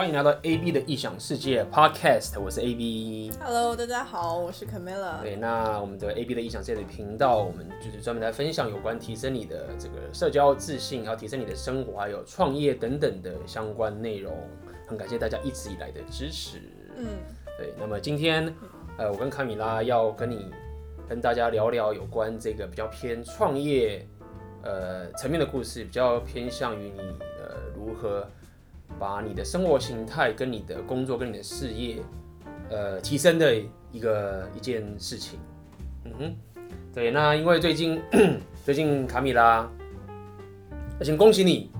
[0.00, 3.30] 欢迎来到 AB 的异想世界 Podcast，我是 AB。
[3.38, 5.20] Hello，大家好，我是 Camilla。
[5.20, 14.34] 对，那我们的 AB 的异想世界的频道，我们就是专门来分享有关提升你的这个社交自信，还有提升你的生活，还有创业等等的相关内容。
[14.88, 16.62] 很感谢大家一直以来的支持。
[16.96, 17.06] 嗯，
[17.58, 17.74] 对。
[17.78, 18.50] 那么今天，
[18.96, 20.46] 呃，我跟卡米拉要跟你
[21.10, 24.08] 跟大家聊聊有关这个比较偏创业
[24.62, 27.00] 呃层面的故事，比较偏向于你
[27.38, 28.26] 呃如何。
[28.98, 32.02] 把你的生活形态跟你的工作跟你的事业，
[32.68, 33.54] 呃，提升的
[33.92, 35.38] 一个一件事情。
[36.04, 36.34] 嗯哼，
[36.92, 38.00] 对，那因为最近
[38.64, 39.70] 最近卡米拉，
[41.02, 41.70] 先恭喜你，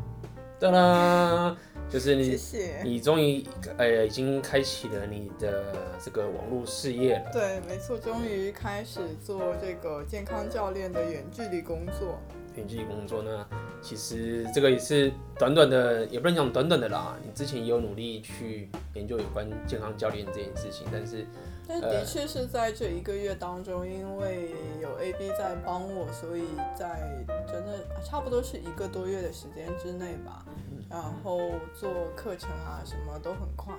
[0.59, 1.57] 当当，
[1.89, 3.45] 就是你，谢谢你终于
[3.77, 7.31] 呃已经开启了你的这个网络事业了。
[7.33, 12.19] 对，没错，终于开始做这个健康教练的远距离工作。
[12.61, 13.47] 远距离工作呢，
[13.81, 17.17] 其实这个也是短短的，也不能讲短短的啦。
[17.25, 21.27] 你之前也有努力去研究有关健康教练这件事情，但是，
[21.67, 26.45] 但的确是在这一个月当中，因为有 AB 在帮我，所以
[26.79, 30.45] 在真的差不多是一个多月的时间之内吧，
[30.91, 31.41] 然后
[31.75, 33.75] 做课程啊什么都很快。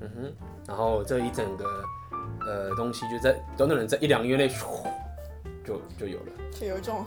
[0.00, 0.32] 嗯哼，
[0.66, 1.64] 然后这一整个
[2.44, 4.48] 呃东西就在短短的在一两个月内，
[5.64, 7.06] 就就有了，就有一种。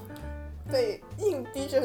[0.71, 1.81] 被硬逼着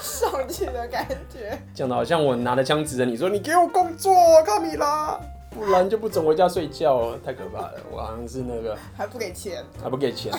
[0.00, 4.12] 上去的感觉，讲的好像我拿着枪指着你说：“你给我工作，
[4.44, 5.18] 卡米拉，
[5.50, 10.32] 不然就不准回家睡觉。”太可怕了，我好像是那个还不给钱，还不给钱。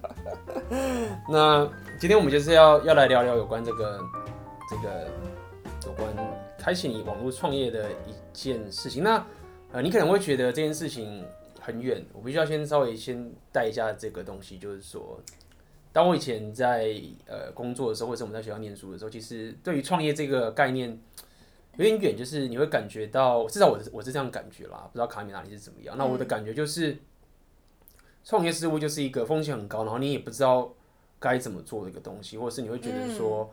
[1.28, 1.66] 那
[1.98, 3.98] 今天我们就是要要来聊聊有关这个
[4.68, 5.08] 这个
[5.86, 6.08] 有关
[6.58, 9.02] 开启你网络创业的一件事情。
[9.02, 9.24] 那
[9.72, 11.24] 呃，你可能会觉得这件事情
[11.58, 15.18] 很远，我必须要先稍微先带一下这个东西，就是说。
[15.92, 16.94] 当我以前在
[17.26, 20.98] 呃工作的时候，或者是我们在学校念书的时候，其实对于创业这个概念
[21.76, 25.98] 有点远，就是你会感觉到，至少我是我是这样感觉啦，不知道卡米哪里是怎么样。
[25.98, 26.96] 那我的感觉就是，
[28.24, 30.72] 创业似乎就是一个风险很高，然后你也不知道
[31.20, 33.52] 该怎么做的一个东西，或者是你会觉得说，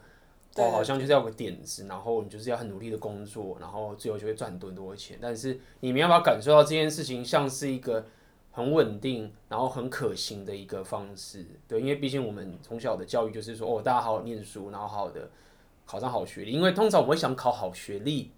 [0.56, 5.18] 哦，好像就是要个点子，然后你就是要很努力的工作，然后最后就会赚很多很多钱。
[5.22, 8.06] 但是你没办法感受到这件事情像是一个。
[8.60, 15.30] 很稳定，然后很可行的一个方式，对，因为毕竟我们从小的教育就是说，哦，大家好好念书，然后好好的
[15.86, 18.32] 考上好学历，因为通常我们会想考好学历，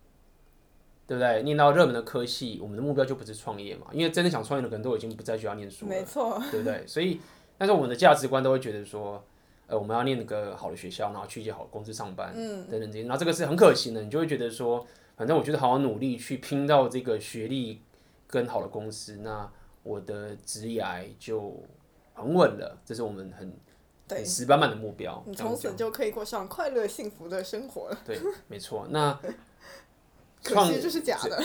[1.08, 1.42] 对不对？
[1.42, 6.86] 念到热门的科系，我们的目标就不是创业嘛，因为真的想创业的可能都已经不在学校念书了，没错，对不对？
[6.86, 7.20] 所以，
[7.58, 9.24] 但是我们的价值观都会觉得说，
[9.66, 14.86] 呃，我们要念那个好的学校，然后去一些好的公司上班，嗯，等等这些，然后这个是很可行的，你就会觉得说，
[15.18, 17.82] 反正我觉得好好努力去拼到这个学历
[18.28, 19.52] 跟好的公司，那。
[19.84, 20.84] 我的职业
[21.20, 21.62] 就
[22.14, 23.52] 很稳了，这是我们很
[24.08, 25.24] 对死板板的目标。
[25.26, 27.98] 你从此就可以过上快乐幸福的生活了。
[28.06, 28.86] 对，没错。
[28.90, 29.18] 那
[30.44, 31.44] 可惜这是假的。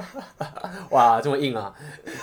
[0.90, 1.74] 哇，这么硬啊！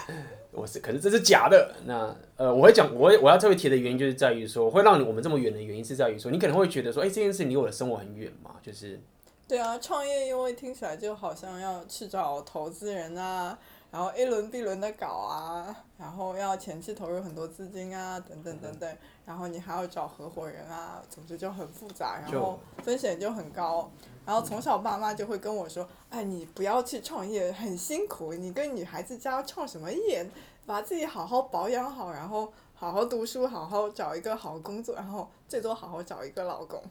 [0.52, 1.76] 我是，可是这是假的。
[1.86, 9.00] 那呃，我会讲，我我要特别提的原因就是在于说，会让你我们这么远的原因是在于说，你可能会觉得说，哎、欸，这件事离我的生活很远嘛，就是。
[9.48, 13.58] 对啊，创业因为听起来就好像要去找投资人啊。
[13.92, 23.92] 然后 A 轮 B 轮的搞啊，然后要前期投入很多资金啊，等等等等，然后你还要找合伙人啊，总之就很复杂，然后风险就很高。
[24.26, 28.34] 然后从小爸妈就会跟我说：“哎，你不要去创业，很辛苦。
[28.34, 30.26] 你跟女孩子家创什么业？
[30.66, 36.82] 把自己好好保养好，然后好好读书，好好找一个好工作，然后最多好好找一个老公。”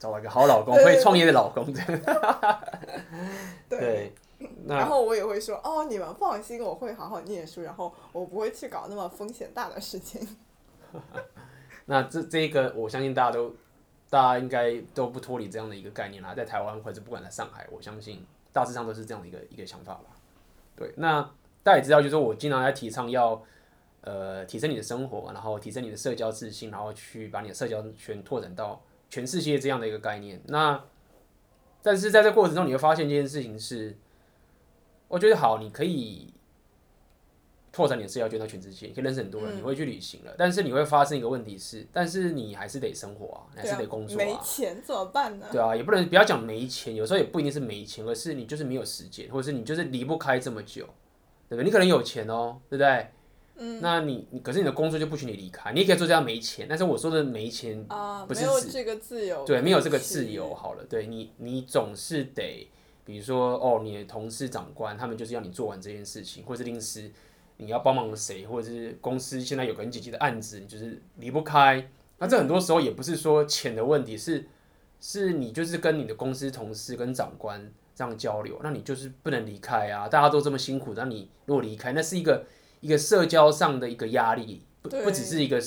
[0.00, 1.64] 找一个好老公，会创业的老公。
[3.68, 3.78] 对。
[3.78, 4.12] 对
[4.66, 10.36] 然后我也会说哦，你们放心，我会好好念书，然后我不会去搞那么风险大的事情。
[11.84, 13.54] 那这这一个，我相信大家都，
[14.08, 20.06] 大家应该都不脱离这样的一个概念啦，在台湾或者不管在上海，我相信大致上都是这样的一个一个想法吧。
[20.74, 21.20] 对，那
[21.62, 23.42] 大家也知道，就是说我经常在提倡要，
[24.00, 28.80] 呃，提升你的生活，然后提升你的社交自信，然后去把你的社交圈拓展到
[29.10, 30.40] 全世界这样的一个概念。
[30.46, 30.82] 那，
[31.82, 33.96] 但是在这过程中，你会发现这件事情是。
[35.10, 36.32] 我觉得好，你可以
[37.72, 40.32] 拓展你的社交圈到全世界，你可以认识很多人，嗯、你会去旅行了。
[40.38, 44.24] 但是你会发生一个问题是，但是你还是得生活啊，你还是得工作啊。
[44.24, 45.46] 没钱怎么办呢？
[45.50, 50.84] 对啊，也不能不要讲没钱，有时候也不一定是没钱，而是你就是没有时间，或者是你就是离不开这么久，
[51.48, 51.64] 对不对？
[51.64, 53.08] 你可能有钱哦，对不对？
[53.56, 53.80] 嗯。
[53.80, 60.54] 那你你可是你的工作就不许你离开，你也可以做这样没钱，但是我说的没钱啊，不是指没有这个自由，对，没有这个自由。
[60.54, 62.68] 好了，对你你总是得。
[63.10, 67.10] 比如说，哦，你的同事、长官，他们就是要你做完这件事情，或者是临时
[67.56, 71.90] 你要帮忙谁，或者是公司现在有个很紧急的案子，你就是离不开。
[72.18, 74.46] 那这很多时候也不是说钱的问题，是
[75.00, 80.08] 是你就是跟你的公司同事跟长官这样交流，那你就是不能离开啊！
[80.08, 82.46] 大家都这么辛苦，那你如果离开，那是一个
[82.80, 85.60] 一个社交上的一个压力，不不只是一个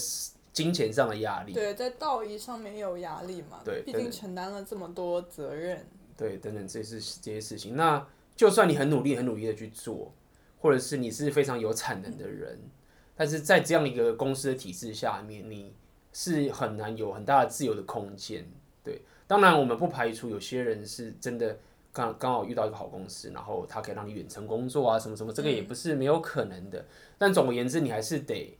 [0.52, 1.54] 金钱上的压力。
[1.54, 3.62] 对，在道义上面也有压力嘛。
[3.66, 5.86] 对，毕竟承担了这么多责任。
[6.18, 7.76] 对，等等，这是这些事情。
[7.76, 8.06] 那
[8.36, 10.14] 就算你很努力、很努力的去做，
[10.60, 12.70] 或者是你是非常有产能的人，嗯、
[13.16, 15.74] 但是在这样一个公司的体制下面，你
[16.12, 18.46] 是很难有很大的自由的空间。
[18.84, 21.58] 对，当然我们不排除有些人是真的。
[21.96, 26.80] 刚刚好遇到一个好公司，然后他可以让你远程工作啊，什么什么，这个也不是没有可能的。
[26.80, 26.86] 嗯、
[27.20, 28.58] 但总而言之，你还是得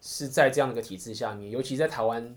[0.00, 2.36] 是在这样的一个体制下面，尤其在台湾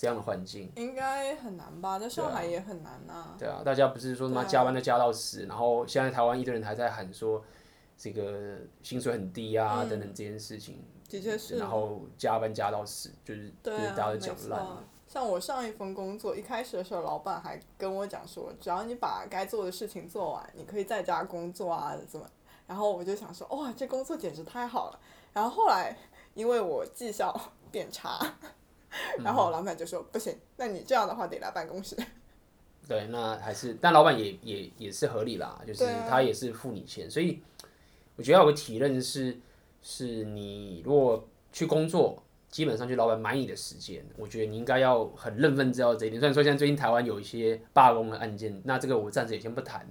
[0.00, 1.98] 这样的环境，应该很难吧？
[1.98, 3.36] 在上海也很难呐、啊。
[3.38, 7.44] 对啊，大家不是说什么加班都加到死，啊、然后现在台湾一堆人还在喊说
[7.98, 11.58] 这个薪水很低啊、嗯、等等这件事情，的确是。
[11.58, 14.66] 然后加班加到死，就是、啊、就是大家都讲烂。
[15.06, 22.26] 像我上一份工作，一开始的时候，老板还跟我讲说，只要你把该做的事情做完，你可以在家工作啊，怎么？
[22.66, 25.00] 然后我就想说，哇，这工作简直太好了。
[25.34, 25.94] 然后后来，
[26.32, 27.38] 因为我绩效
[27.70, 28.18] 变差，
[29.24, 31.96] 然后老板就说，嗯、不行，那你这样的话得来办公室。
[32.88, 37.40] 对，那还是，但老板也也也是合理啦，就是他也是付你钱，啊、所以
[38.16, 39.38] 我觉得有个体认是，
[39.82, 42.22] 是你如果去工作。
[42.50, 46.18] 基本上就老板买你的时间，我觉得你应该要很认份知道这一点。
[46.18, 49.86] 虽然说现在最近台湾有一些罢工的案件，那这个我暂时也先不谈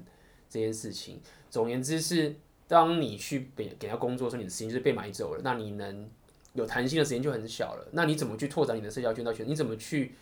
[0.49, 1.21] 这件事情。
[1.49, 2.35] 总而言之是，
[2.67, 6.09] 当你去给给他工作的时候，你的时间就是被买走了，那你能
[6.53, 7.87] 有弹性的时间就很小了。
[7.91, 9.47] 那你怎么去拓展你的社交圈到圈？
[9.47, 10.15] 你怎么去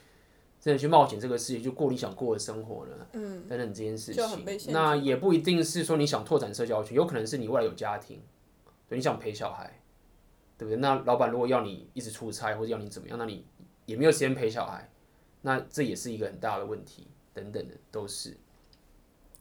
[0.59, 3.07] 真的去冒险这个事情，就过你想过的生活呢？
[3.13, 8.21] 嗯，等等这件事情，那也不一定是说你想拓展社交圈，有可能是你未来有家庭，
[8.87, 9.81] 对，你想陪小孩。
[10.59, 10.79] 对不对？
[10.79, 13.45] 那老板如果要你一直出差，或者要你怎么样，那你
[13.85, 14.89] 也没有时间陪小孩，
[15.43, 17.05] 那这也是一个很大的问题。
[17.31, 18.35] 等等的都是。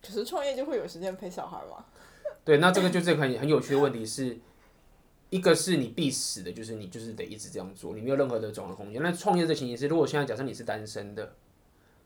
[0.03, 1.87] 可是创业就会有时间陪小孩吗？
[2.45, 4.37] 对，那这个就是很很有趣的问题，是
[5.37, 9.03] 一个是你必死的，就是你就是得一直这样做，你没有任何的转换空间。
[9.03, 11.35] 那创业的情形是，如果现在假设你是单身的，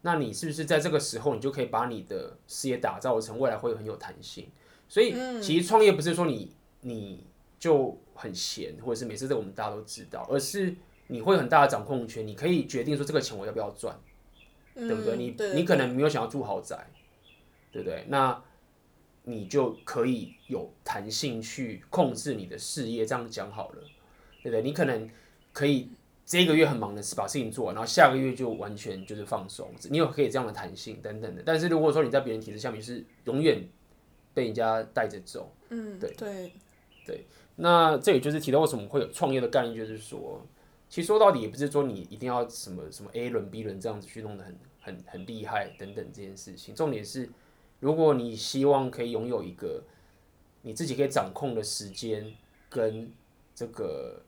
[0.02, 4.48] 那你是不是在这个时候，你就可以把你的事业打造成未来会很有弹性？
[4.88, 7.24] 所以，其实创业不是说你你。
[7.60, 10.74] 就很闲，或者是每次这个我们大家都知道，而是
[11.08, 13.94] 你会很大的掌控权，你可以决定说这个钱我要不要赚，
[14.76, 15.14] 嗯、对不对？
[15.14, 16.90] 你你可能没有想要住豪宅，
[17.70, 18.06] 对不对？
[18.08, 18.42] 那
[19.24, 23.82] 你就可以有弹性去控制你的事业，这样讲好了，
[24.42, 24.62] 对不对？
[24.62, 25.08] 你可能
[25.52, 25.90] 可以
[26.24, 31.42] 这个月很忙的是把事情做完，然后下个月就完全就是放松，你有可以这样的弹性等等的。
[31.44, 33.62] 但是如果说你在别人体制下面是永远
[34.32, 36.52] 被人家带着走，嗯，对对
[37.04, 37.26] 对。
[37.56, 40.40] 那这也就是提到为什么会有创业的概念，就是说，
[40.88, 46.74] 其实说到底也不是说你一定要什么什么 A 轮 B 轮这样子去弄得很很很厉害等等这件事情。
[46.74, 47.28] 重点是，
[47.80, 49.82] 如果你希望可以拥有一个
[50.62, 52.32] 你自己可以掌控的时间
[52.68, 53.10] 跟
[53.54, 54.22] 这个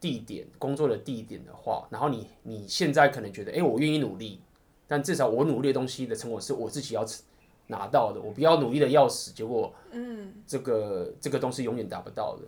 [0.00, 4.40] 地点工作的地点的话，然后你你现在可能觉得，哎，我愿意努力，
[4.88, 7.04] 但至少我努力的东西的成果是我自己要。
[7.70, 12.42] 拿到的，我不要努力的要死，结果，嗯，这个这个东西永远达不到的。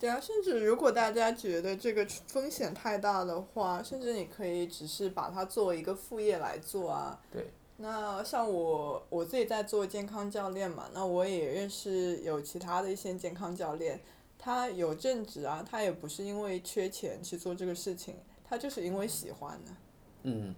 [0.00, 7.20] 对啊，甚至如果大家觉得这个风险太大的话，甚至你可以只是把它作为一个副业来做啊。
[7.30, 7.52] 对。
[7.80, 14.00] 那像我我自己在做健康教练嘛，那我也认识有其他的一些健康教练，
[14.36, 19.76] 他有正职啊，他也不是因为缺钱去做这个事情，他就是因为喜欢呢。
[20.24, 20.54] 嗯。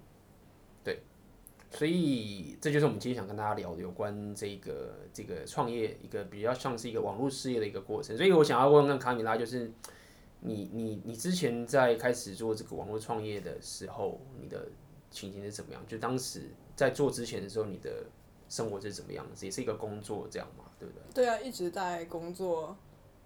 [0.83, 1.03] 对
[1.71, 8.17] 所以这就是我们今天想跟大家聊的有关这个这个创业一个比较像是一个网络事业的一个过程。
[8.17, 9.71] 所以我想要问问卡米拉，就是
[10.41, 14.69] 你你你之前在开始做这个网络创业的时候，你的
[15.11, 15.87] 情形是怎么样？
[15.87, 16.51] 就当时
[16.81, 17.91] 在做之前的时候，你的
[18.49, 19.45] 生活是怎么样子？
[19.45, 21.03] 也是一个工作这样嘛，对不对？
[21.13, 22.75] 对啊，一直在工作，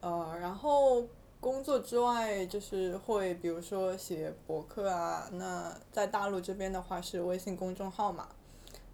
[0.01, 1.07] 呃，然后。
[1.41, 5.29] 工作之外，就是会比如说写博客啊。
[5.33, 8.27] 那在大陆这边的话是微信公众号嘛。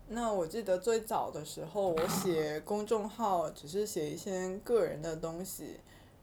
[0.08, 5.76] 那我记得最早的时候，我写公众号只是写一些个人的东西，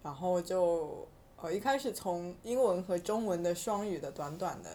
[0.03, 1.07] 然后就
[1.41, 4.69] 呃一开始从英文和中文的双语的短短的，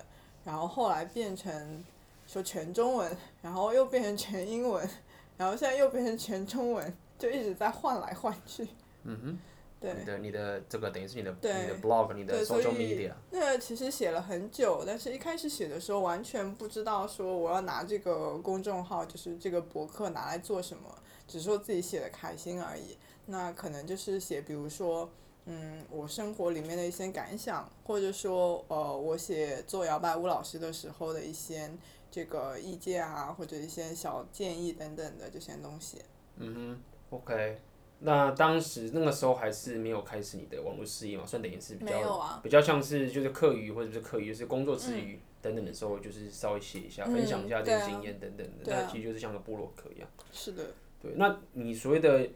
[0.45, 1.85] 然后后来变成
[2.33, 4.89] 说全中文，然后又变成全英文，
[5.37, 8.67] 然后现在又变成全中文，就一直在换来换去。
[9.03, 9.39] 嗯哼。
[9.83, 13.11] 对你的你的这个等于是你的对你的 blog 你的 social media。
[13.33, 20.85] 那个其实写了很久，但是一开始写的时候完全不知道说我要拿这个公众号就是这个博客拿来做什么，
[21.27, 22.97] 只是说自己写的开心而已。
[23.27, 25.11] 那可能就是写，比如说，
[25.47, 31.69] 嗯，我生活里面的一些感想，或者说呃，我写做摇摆舞老师的时候的一些
[32.13, 35.99] 这个意见啊，或者一些小建议等等的这些东西。
[36.37, 37.59] 嗯哼，OK。
[38.01, 50.09] 那当时那个时候还是没有开始你的网络事业嘛，算等于是比较、啊、比较像是就是课余或者是课余，就是工作之余等等的时候，就是稍微写一下，嗯、分享一下这个经验等等的，那、其实就是像个部落客一样。
[50.33, 50.75] 是的。
[51.01, 52.29] 对，那你所谓的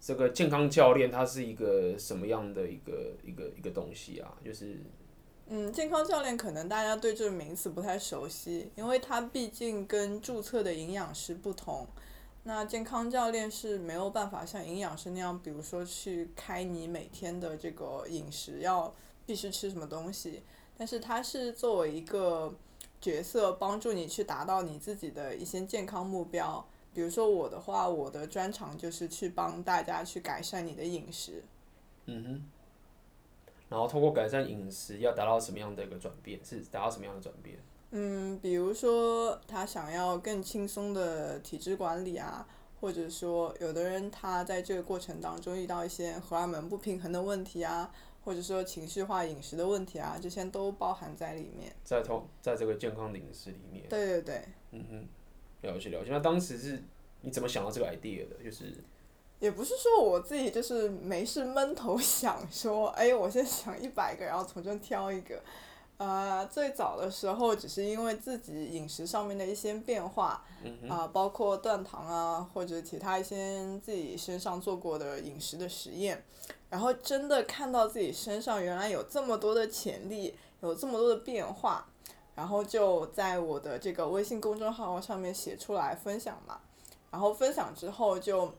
[0.00, 4.36] 这个健康教练，它是一个什么样的一个一个一个东西啊？
[4.44, 4.76] 就是，
[5.48, 11.86] 嗯，健康教练可能大家对这个名词不太熟悉，因为它毕竟跟注册的营养师不同。
[12.42, 18.92] 那健康教练是没有办法像营养师那样，比如说去开你每天的这个饮食要
[19.24, 20.42] 必须吃什么东西，
[20.76, 22.52] 但是他是作为一个
[23.00, 26.64] 角色，帮助你去达到你自己的一些健康目标。
[26.92, 31.44] 比如说我的话，我的专长就是去帮大家去改善你的饮食。
[32.06, 32.55] 嗯哼。
[33.68, 36.38] 然后通过改善饮食，要达到什么样的一个转变？
[36.44, 37.58] 是达到什么样的转变？
[37.90, 42.46] 嗯，比如说他想要更轻松的体质管理啊，
[42.80, 47.92] 或者说有的人他在这个过程当中遇到一些荷尔蒙不平衡的问题啊，
[48.24, 51.74] 或者说情绪化饮食的问题啊，这些都包含在里面。
[51.82, 53.84] 在同在这个健康饮食里面。
[53.88, 54.44] 对对对。
[54.70, 56.10] 嗯哼，了解了解。
[56.10, 56.82] 那当时是
[57.22, 58.36] 你怎么想到这个 idea 的？
[58.44, 58.72] 就是。
[59.38, 65.40] 也不是说我自己就是没事闷头 想说，哎，我先想一百个，然后从中挑一个。
[65.98, 70.44] 呃，最早的时候只是因为自己饮食上面的一些变化，
[70.90, 76.22] 啊、包括断糖啊，或者其他一些自己身上做过的饮食的实验，
[76.68, 81.86] 然后真的看到自己身上原来有这么多的潜力，有这么多的变化，
[82.34, 86.60] 然后就在我的这个微信公众号上面写出来分享嘛，
[87.10, 88.52] 然后分享之后就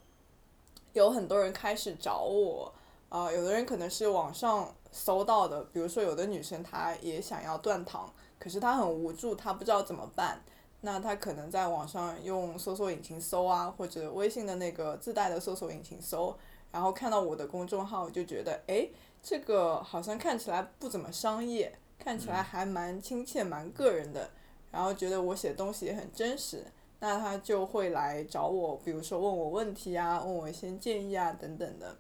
[0.98, 2.74] 有很多人开始找我，
[3.10, 4.74] 啊、呃，有的人可能是网上。
[4.90, 10.42] 搜到的，比如说有的女生她也想要断糖，可是她很无助，她不知道怎么办。
[10.82, 16.36] 那她可能在网上用搜索引擎搜啊，或者微信的那个自带的搜索引擎搜，
[16.72, 18.90] 然后看到我的公众号就觉得，诶，
[19.22, 24.32] 这个好像看起来不怎么商业，看起来还蛮亲切、蛮个人的，
[24.72, 26.66] 然后觉得我写东西也很真实，
[27.00, 31.96] 那他就会来找我，比如说问我问题啊，问我一些建议啊等等的。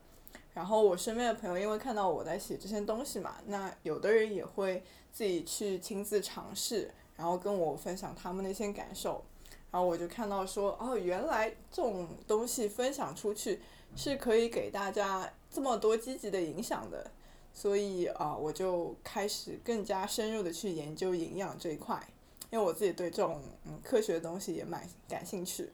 [0.54, 9.24] 然后我身边的朋友因为看到我在写这些东西嘛，那有的人也会自己去亲自尝试，然后跟我分享他们的一些感受，
[9.70, 13.62] 然后我就看到说，哦，原来这种东西分享出去
[13.96, 17.12] 是可以给大家这么多积极的影响的，
[17.54, 22.01] 所以啊，我就开始更加深入的去研究营养这一块，
[22.50, 25.70] 因为我自己对这种嗯科学的东西也蛮感兴趣，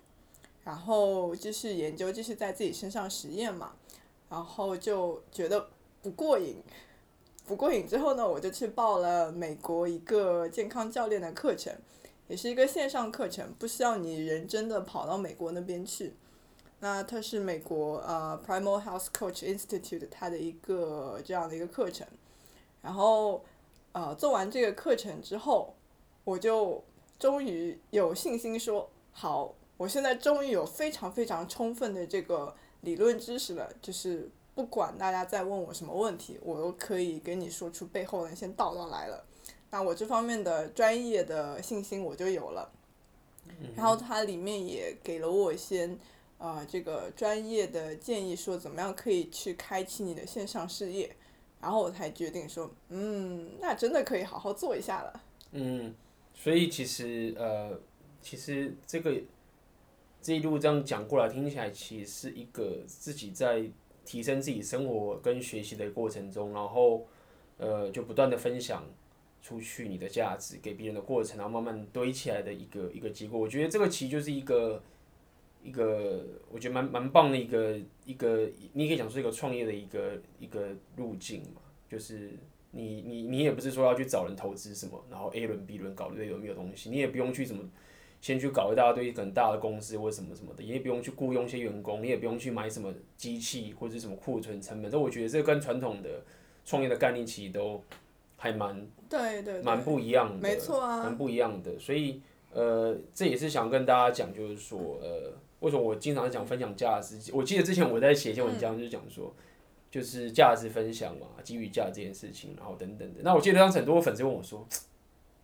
[0.63, 3.74] 然后继续研究，继续在自己身上实验嘛。
[4.30, 5.70] 然后就觉得
[6.01, 6.56] 不过瘾，
[7.46, 11.72] 不过瘾之后呢，我就去报了美国一个健康教练的课程，
[12.27, 16.15] 也是一个线上课程，不需要你人真的跑到美国那边去。
[16.80, 22.08] 那它是美国呃 Primal Health Coach Institute 它的一个这样的一个课程。
[22.82, 23.46] 然后
[23.92, 25.75] 呃做完这个课程之后，
[26.24, 26.84] 我就
[27.20, 32.56] 终于有信心说，好，我现在终于有非常非常充分的这个。
[32.84, 39.24] 理论知识了，就是不管大家在问我什么问题，我都可以给你说出背后的那些道道来了。
[39.72, 42.70] 那我这方面的专业的信心我就有了。
[43.74, 45.98] 然后它里面也给了我一些，
[46.39, 51.15] 呃，这个专业的建议，说怎么样可以去开启你的线上事业。
[51.62, 55.22] 然后我才决定说，嗯，那真的可以好好做一下了。
[55.51, 55.96] 嗯，
[56.34, 57.80] 所以其实呃，
[58.22, 59.22] 其实这个。
[60.25, 63.62] 这一路这样讲过来，听起来其实是一个自己在
[64.06, 67.06] 提升自己生活跟学习的过程中，然后
[67.58, 68.86] 呃就不断的分享
[69.42, 73.38] 出去你的价值给别人的过程，然后慢慢堆起来的一个一个结果。
[73.38, 74.82] 我觉得这个其实就是一个
[75.62, 81.60] 一个我觉得蛮蛮棒的一个一个，你可以讲说一个创业的一个一个路径嘛，
[81.90, 82.32] 就是
[82.74, 87.63] 你你你也不是说要去找人投资什么，然后 A 轮 B 轮搞一堆有没有东西，你也不用去什么。
[88.22, 94.89] 先去搞一大堆很大的公司或者什么什么的，你也不用去雇佣一些员工，你也不用去买什么机器或者什么库存成本。
[94.89, 96.24] 但我觉得这跟传统的
[96.63, 97.84] 创业的概念其实都
[98.38, 101.77] 还蛮对对蛮不一样的，没错啊，蛮不一样的。
[101.77, 102.22] 所以
[102.53, 107.30] 呃，这也是想跟大家讲，就是说呃，为什么我经常讲分享价值？
[107.34, 109.36] 我记得之前我在写一些文章，就是讲说，
[109.93, 113.19] 就是价值分享嘛，给予价这件事情，然后等等的。
[113.21, 114.67] 那我记得当时很多粉丝问我说。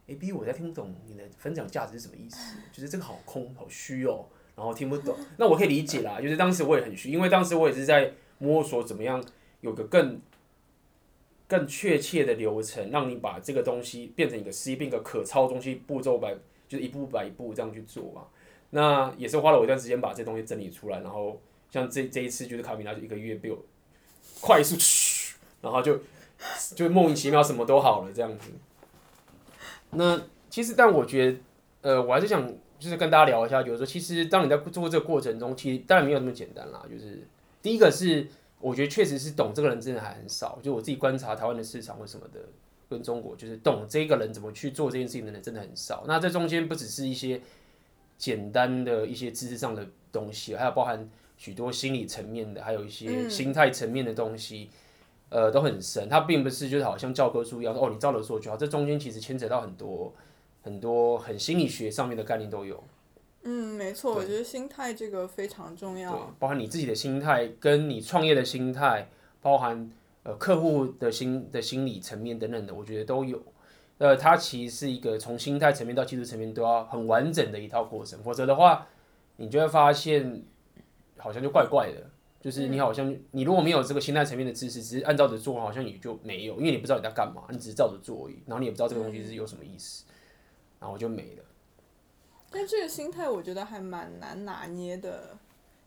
[0.08, 2.58] A B，我在听不懂你的分享价值是什么意思？
[2.72, 4.26] 就是这个好空好虚哦，
[4.56, 5.16] 然后听不懂。
[5.38, 9.24] 那我可以理解啦，就是当时我也很虚，因为当时我也是在摸索怎么样
[9.62, 10.20] 有个更
[11.48, 16.36] 更确切的流程，让你把这个东西变成一个 C，变一个可操作东西，步骤摆
[16.68, 18.26] 就是一步摆一步这样去做嘛。
[18.72, 21.40] 那也是花了我一段时间把这东西整理出来，然后
[21.70, 23.64] 像这这一次就是卡米拉就一个月被我
[24.42, 24.76] 快速，
[25.62, 26.00] 然后就
[26.76, 28.50] 就莫名其妙什么都好了这样子。
[29.92, 31.38] 那其实，但我觉得，
[31.82, 36.86] 呃，我还是想就是跟大家聊一下，就是说，其实当你在做这个过程中，其实当然没有那么简单啦。
[36.90, 37.28] 就是
[37.62, 38.28] 第一个是，
[38.60, 40.60] 我觉得确实是懂这个人真的还很少。
[40.62, 42.40] 就我自己观察台湾的市场或什么的，
[42.90, 46.04] 跟中国，就是懂这个人怎么去做这件事情的人真的很少。
[46.08, 47.42] 那这中间不只是一些
[48.18, 54.70] 简单的一些知识上的东西，还有包含许多心理层面的，还有一些心态层面的东西。
[54.72, 54.78] 嗯
[55.32, 58.58] 呃，都很深，它并不是就是好像教科书一样说哦，你照着做就好。
[58.58, 60.12] 这中间其实牵扯到很多
[60.64, 62.84] 很多很心理学上面的概念都有。
[63.44, 66.12] 嗯，没错，我觉得心态这个非常重要。
[66.12, 69.08] 对，包含你自己的心态，跟你创业的心态，
[69.40, 69.92] 包含
[70.24, 73.40] 呃客户的心的心理层面等等的，我觉得都有。
[74.00, 78.88] 呃，它其实是一个从心态层面到技术层面都要很完整的一套过程，否则的话，
[79.36, 80.42] 你就会发现
[81.20, 82.10] 好像就怪怪的。
[82.42, 90.06] 就是你好像你如果没有这个心态层面的知识，只是按照着做，好像也就没有，因为你不知道你在干嘛，你只是照着做而已，然后你也不知道这个东西是有什么意思，
[90.80, 91.44] 然后就没了。
[92.50, 95.38] 但这个心态我觉得还蛮难拿捏的，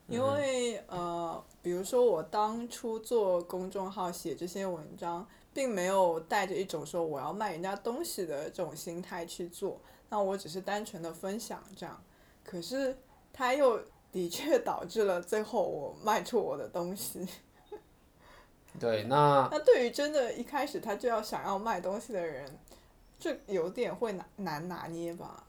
[0.09, 11.99] 因为呃，比如说我当初做公众号写这些文章，并没有带着一种说我要卖人家东西的这种心态去做，那我只是单纯的分享这样，
[12.45, 12.95] 可是
[13.33, 13.81] 他又。
[14.13, 17.27] 的确导致了最后我卖出我的东西。
[18.79, 22.47] 对，那那对于真的一开始他就要想要卖东西的人，
[23.19, 25.45] 这有点会难难拿捏吧。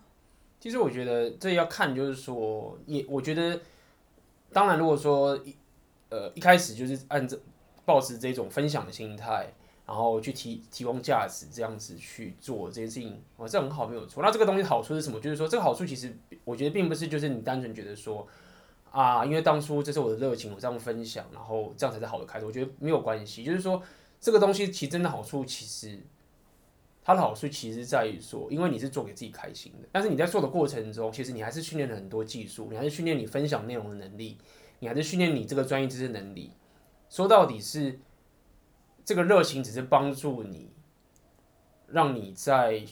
[0.59, 3.59] 其实我觉得这要看，就是说，也我觉得，
[4.51, 5.55] 当然如果说一
[6.09, 7.37] 呃一开始就是按照
[7.85, 9.53] 抱持这种分享的心态，
[9.85, 14.21] 然后去提提供价值这样子去做这件事情，哦，这很好，没有错。
[14.21, 15.17] 那这个东西好处是什么？
[15.19, 18.27] 就是说这个好处其实我觉得并不是就是你单纯觉得说。
[18.93, 22.45] 啊，因为当初这是我的热情，我这样分享，然后这样才是好的开始。
[22.45, 23.81] 我觉得没有关系，就是说
[24.21, 25.99] 这个东西其实真的好处，其实
[27.03, 34.37] 它的好处其实在于说，因为你是做给自己开心的，但是你在做的过程中，其实你还是训练了很多技术，你还是训练你分享内容的能力，
[34.77, 36.51] 你还是训练你这个专业知识能力。
[37.09, 37.99] 说到底是
[39.03, 40.69] 这个热情只是帮助你，
[41.87, 42.83] 让你在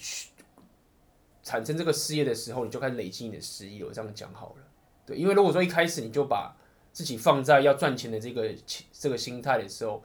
[1.43, 3.85] 产生这个事业的时候，你就开始累积你的事业。
[3.85, 4.70] 我这样讲好了。
[5.11, 6.55] 对，因为如果说一开始你就把
[6.93, 8.49] 自己放在要赚钱的这个
[8.93, 10.01] 这个心态的时候，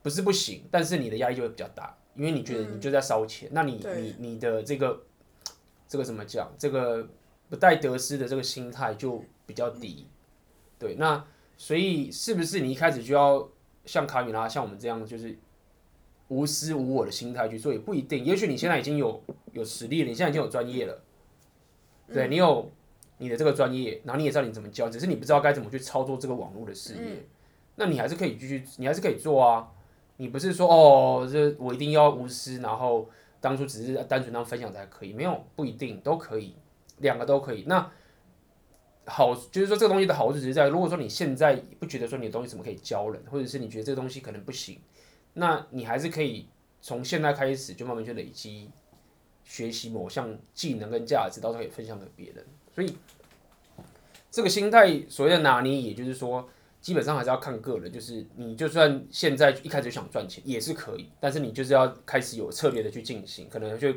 [0.00, 5.02] 不是不行，但是你的压力就会比较大，因为你觉得你就在烧钱，嗯、那你你你的这个
[5.88, 6.52] 这个怎么讲？
[6.56, 7.08] 这个
[7.48, 10.06] 不带得失的这个心态就比较低。
[10.78, 11.24] 对，那
[11.56, 13.48] 所以是不是你一开始就要
[13.84, 15.36] 像卡米拉像我们这样，就是
[16.28, 17.72] 无私无我的心态去做？
[17.72, 21.02] 也不一定，也许你现在已经有有实力了，你现在已经有专业了，
[22.12, 22.70] 对你有。
[23.22, 27.16] 你的这个专业，然后你也知道你怎么教，只是你不知道该怎么去操作这个网络的事业，嗯、
[27.76, 29.70] 那你还是可以继续，你还是可以做啊。
[30.16, 33.08] 你不是说哦，这我一定要无私，然后
[33.40, 36.56] 当初只是单纯当分享才可以，没有，不一定都可以，
[36.98, 37.62] 两个都可以。
[37.68, 37.88] 那
[39.06, 44.80] 好，就是说这个东西的好处只是在，如果说你现在不觉得说你的东西怎么可以教人，或者是你觉得这个东西可能不行，
[45.34, 46.48] 那你还是可以
[46.80, 48.70] 从现在开始就慢慢去累积
[49.44, 52.44] 学习某项技能跟价值，到时候可以分享给别人。
[52.74, 52.96] 所以，
[54.30, 56.48] 这个心态所谓的拿捏，也就是说，
[56.80, 57.92] 基本上还是要看个人。
[57.92, 63.94] 就是你就算现在一开始想赚钱也是可以，但是你就是要开始有策略的去进行，可能就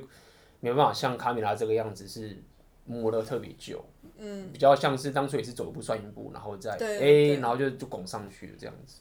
[0.60, 2.38] 没办法像卡米拉这个样子是
[2.84, 3.84] 磨得特别久，
[4.18, 8.98] 嗯，比较像是当初也是走一步算一步，然后再哎，然后就就拱上去这样子。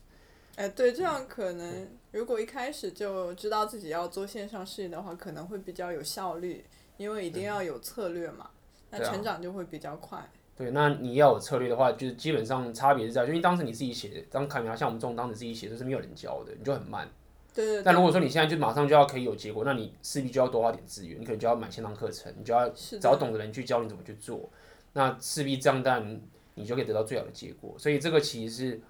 [0.55, 6.65] 哎，对，这样可能如果一开始就知道自己要做线上事业的话，可能会比较有效率，
[6.97, 8.51] 因为一定要有策略嘛。
[8.99, 10.19] 那成长就会比较快。
[10.57, 17.09] 对，那你要有策略的话，就是基本上差别是在，就因为当时你自己写，当卡米拉像我们这种当时自己写，都是没有人教的，你就很慢。
[17.53, 17.83] 对，对对。
[17.83, 22.69] 但如果说你现在就马上就要可以有结果，那你势必就要多花点资源，你可能就要买线上课程，你就要
[23.01, 24.49] 找懂的人去教你怎么去做。
[24.93, 26.21] 那势必这样，但
[26.55, 27.75] 你就可以得到最好的结果。
[27.77, 28.81] 所以这个其实是，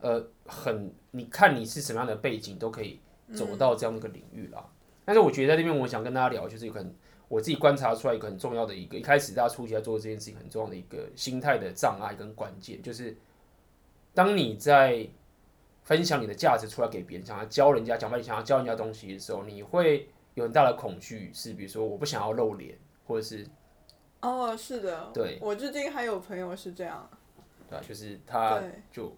[0.00, 2.98] 呃，很，你看你是什么样的背景，都可以
[3.32, 4.58] 走到这样的一个领域啦。
[4.60, 4.70] 嗯、
[5.04, 6.92] 但是我觉得在这边，我想跟大家聊，就是有可能。
[7.28, 13.16] 我自己观察出来一个很重要的一个，一开始大家初期在做这件事情很重要的一个心态的障碍跟关键，就是
[14.12, 15.08] 当你在
[15.82, 23.46] 分享你的价值出来给别人，想要教人家，讲白你想要教人家东西的时候，你会有很大的恐惧，是比如说我不想要露脸，或者是
[24.20, 27.08] 哦，是的，对，我最近还有朋友是这样，
[27.68, 29.16] 对，就是他就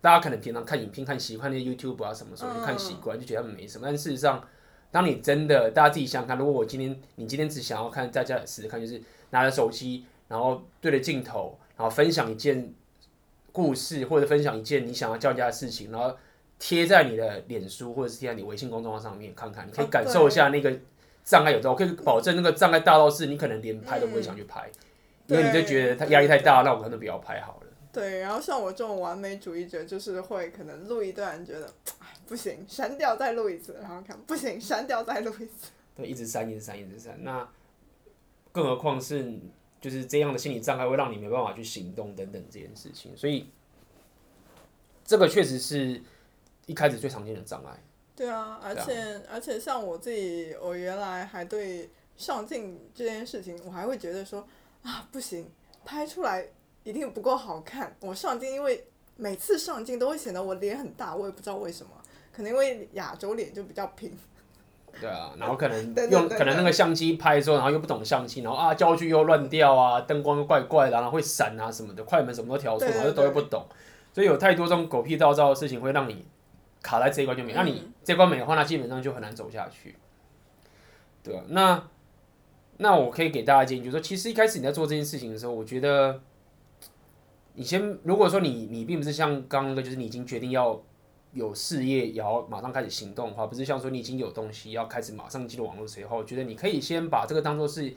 [0.00, 4.46] 大家可能平常看影片看习惯那些 YouTube 啊什么时候就看习惯，就觉得他们没什么，但事实上。
[4.90, 12.72] 当你真的，大家自己想想看，如果我今天，你今天只想要看，大家试试看，就是拿着手机，然后对着镜头，然后分享一件
[13.52, 16.16] 故事，或者分享一件你想要教人家的事情，然后
[16.58, 20.72] 贴在你的脸书或者是贴在你微信公众号上面看看，你可以感受一下那个
[21.24, 21.72] 障碍有多少。
[21.72, 24.70] 我可以保证那个障碍大到是你可能连拍都不会想去拍，
[25.26, 27.65] 嗯、因为你就觉得他压力太大，那我可能不要拍好了。
[27.96, 31.66] 对，然后像我这种完美主义者，就是会可能录一段，觉得
[31.98, 35.70] 哎不行，删掉再录一次，然后看不行，删掉再录一次。
[35.94, 37.16] 对，一直删，一直删，一直删。
[37.24, 37.48] 那
[38.52, 39.38] 更何况是
[39.80, 43.16] 就是这样的心理障碍，会让你没办法去行动等等这件事情。
[43.16, 43.48] 所以
[45.02, 45.98] 这个确实是
[46.66, 47.82] 一开始最常见的障碍。
[48.14, 54.46] 对啊，而且、啊、而且像我自己，我原来还对上镜这件事情，我还会觉得说
[54.82, 55.50] 啊不行，
[55.82, 56.46] 拍出来。
[56.86, 57.96] 一定不够好看。
[58.00, 58.84] 我上镜，因为
[59.16, 61.90] 每次上镜都会显得我脸很大，我也不知道为什么，
[62.32, 64.16] 可能因为亚洲脸就比较平。
[65.00, 73.66] 对啊，然后可能 用可能那个相机拍的时候，然后又不懂相机，然后啊焦距又乱掉啊，灯光又怪怪的，然后会闪啊什么的，快门什么都调错，然后都又不懂，
[74.12, 76.24] 所以有太多这种狗屁倒灶的事情会让你
[76.82, 79.96] 卡在这一关就没，那、嗯、你这关没的话，那基本上就很难走下去。
[81.24, 81.88] 对啊，那
[82.76, 86.20] 那我可以给大家建议，就是说，其实一开始你在做这件事情的时候，我觉得。
[87.58, 90.78] 你先，如果说你你并不是像刚刚那个，就是你已经决定要
[91.32, 97.94] 有事业，也要马上开始行动的话，不是像说你已经有东西要开始马上进入网络时候，我觉得你可以先把这个当做是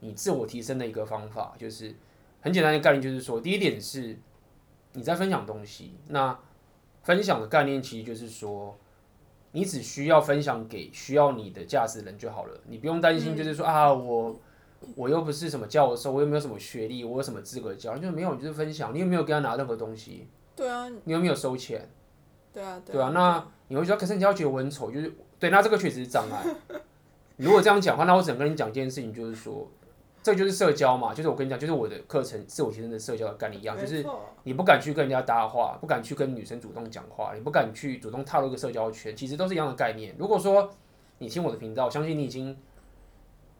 [0.00, 1.94] 你自我提升的一个方法，就是
[2.40, 4.18] 很简单的概念，就是说，第一点是
[4.94, 6.38] 你在分享东西，那
[7.02, 8.78] 分享的概念其实就是说，
[9.50, 14.40] 你只需要分享给需要你的价值人就好了，你不用担心，就是说啊我。
[14.96, 17.96] 我又不是什么教授，我又没有什么学历，我有什么资格教？
[17.96, 18.94] 就是没有，你就是分享。
[18.94, 20.28] 你有没有给他拿任何东西？
[20.54, 20.88] 对啊。
[21.04, 21.88] 你有没有收钱？
[22.52, 23.10] 对啊，对啊。
[23.14, 26.44] 那你会说，可是你要觉得我很丑，就是对，那这个确实是障碍。
[27.36, 29.66] 如果这样讲的话，那我只能跟你讲一件事情，就是说，
[30.22, 34.06] 这就是社交嘛，就是我跟你讲，就是我的课程是我学生的社交的概念一样，就是
[34.44, 40.14] 你不敢去跟人家搭话，不敢去跟女生主动讲话，你不敢去主动踏入一个社交圈，其实都是一样的概念。
[40.18, 40.70] 如果说
[41.18, 42.56] 你听我的频道，我相信你已经。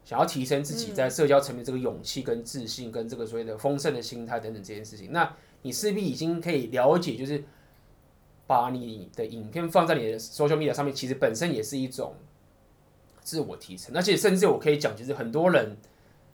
[0.04, 7.44] 想要提升自己在社交层面这个勇气跟自信跟这个所谓的丰盛的心态等等这件事情，那你势必已经可以了解，就是
[8.46, 12.14] 把你的影片放在你的 social media 上面，其实本身也是一种
[13.20, 13.94] 自我提升。
[13.96, 15.76] 而且甚至我可以讲，就是很多人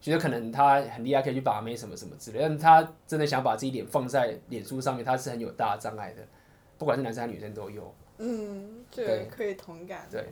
[0.01, 6.27] 觉得可能他很厉害，可以去把妹什么什么之类，但他真的想把自己脸放在脸书上面，他是很有大障碍的，
[6.79, 7.95] 不管是男生还是女生都有。
[8.17, 10.09] 嗯，这个可以同感。
[10.11, 10.25] 对，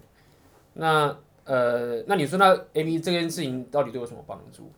[0.72, 1.14] 那。
[1.46, 4.70] 呃，那你说那 A B 这件事情到底对我有什么帮助？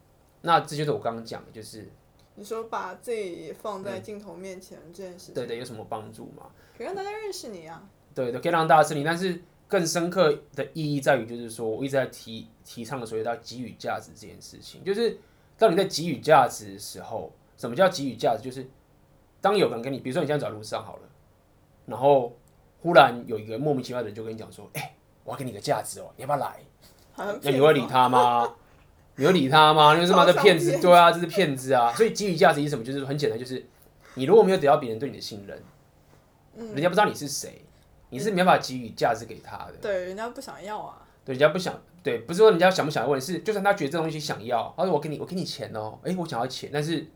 [0.42, 1.90] 那这就是我刚刚讲的，就是
[2.36, 6.46] 你说把自己放在镜头面前这件事情，对对，有什么帮助吗？
[6.76, 7.88] 可以让大家认识你啊。
[8.14, 15.18] 对对，可以让大家认识你，但是更深刻的意义在于，就是说我一直在提提倡的所谓到给予价值这件事情，就是
[15.56, 18.42] 当你在给予价值的时候，什么叫给予价值？
[18.44, 18.68] 就是
[19.40, 21.08] 当有人跟你，比如说你现在走在路上好了，
[21.86, 22.36] 然后
[22.82, 24.94] 忽然有一个莫名其妙的人就跟你讲说，哎、欸。
[25.28, 26.56] 我要给你个价值哦，你要不要来？
[27.42, 28.50] 那你会理他吗？
[29.16, 29.92] 你会理他吗？
[29.92, 30.24] 你为什么？
[30.24, 31.92] 这骗子，对啊，这是骗子啊！
[31.92, 32.82] 所以给予价值是什么？
[32.82, 33.62] 就是很简单，就是
[34.14, 35.62] 你如果没有得到别人对你的信任，
[36.56, 37.62] 人家不知道你是谁，
[38.08, 39.74] 你是没办法给予价值给他的。
[39.82, 41.02] 对，人家不想要啊。
[41.26, 47.06] 对，人家不想，对，不是说人家想不想要问，是就算他觉得这东西想要，他说我给你，我给你钱哦，哎，我想要钱，但是。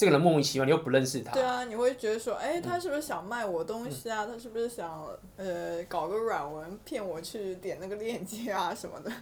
[0.00, 1.30] 这个人莫名其妙，你又不认识他。
[1.34, 4.24] 对啊，你会觉得说，哎，他是不是想卖我东西啊？
[4.24, 9.12] 嗯、他是不是想呃搞个软文骗我去点那个链接啊什么的？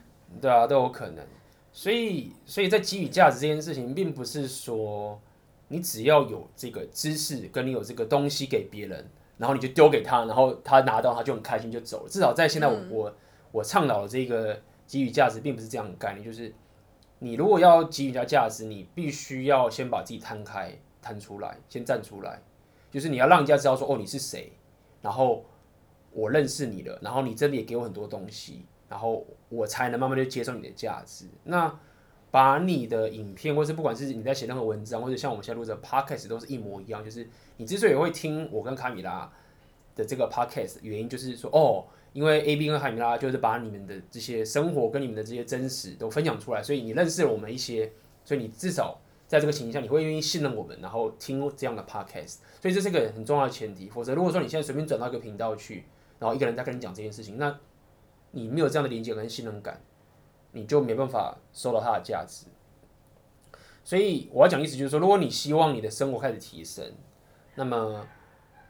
[0.41, 1.27] 对啊，都有可能。
[1.73, 5.21] 所以，所以在给予价值这件事情，并不是说
[5.67, 9.05] 你只要有这个知识，跟你有这个东西给别人，
[9.37, 12.09] 然后你就丢给他，然后他拿到他就很开心就走了。
[12.09, 13.13] 至少在现在我，
[13.51, 16.55] 我倡导的这个给予价值，并不是这样的概念，就是。
[17.21, 22.41] 你如果要给予人家价值，你必须要先把自己摊开、摊出来，先站出来，
[22.91, 24.53] 就是你要让人家知道说，哦，你是谁，
[25.03, 25.45] 然后
[26.13, 31.27] 我认识你了，然后你这里也给我很多东西，然后我才能慢慢就接受你的价值。
[31.45, 31.79] 那
[32.31, 39.31] 把你的影片，或是不管是你在写任何文章，或者像我们现在录的 podcast 都是一模一样，就是你之所以会听我跟卡米拉
[39.97, 41.85] 的这个 podcast，原因就是说，哦。
[42.19, 47.93] 因为 A B 跟海米拉就是把你们的这些生活跟你们的这些真实都分享出来，所以你认识了我们一些，
[48.25, 53.89] 所以你至少在这个情形下，你会愿意信任我们，然后听这样的 podcast，所以这是一个很重要的前提。
[53.89, 55.85] 否则，如果说你现在随便转到一个频道去，
[56.19, 57.57] 然后一个人在跟你讲这件事情，那
[58.33, 59.81] 你没有这样的连接跟信任感，
[60.51, 62.47] 你就没办法收到它的价值。
[63.85, 66.85] 所以我要讲意思就是说，如果你希望你的生活开始提升，
[67.55, 68.05] 那么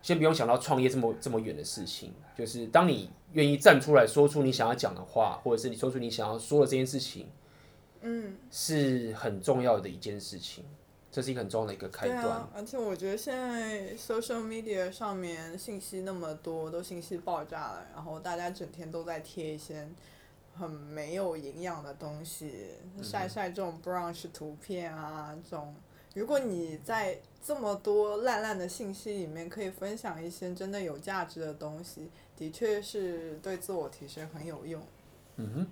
[0.09, 3.11] 先不用想到创业这么这么远的事情，就是当你。
[3.35, 7.29] 愿意站出来说出你想要讲的话，或者是你说出你想要说的这件事情，
[8.01, 10.65] 嗯，是很重要的一件事情，
[11.13, 12.25] 这这是一个很重要的一个开端。
[12.25, 19.89] 啊、而且我觉得现在 social media 上面信息那么多，都信息爆炸了，然后大家整天都在贴一些
[20.55, 22.69] 很没有营养的东西，
[23.03, 25.75] 晒晒这种 brunch 图片啊，这种。
[26.19, 34.83] 如果你在这么多烂烂的信息里面可以分享一些真的有价值的东西，的确是对自我提升很有用。
[35.37, 35.65] 嗯，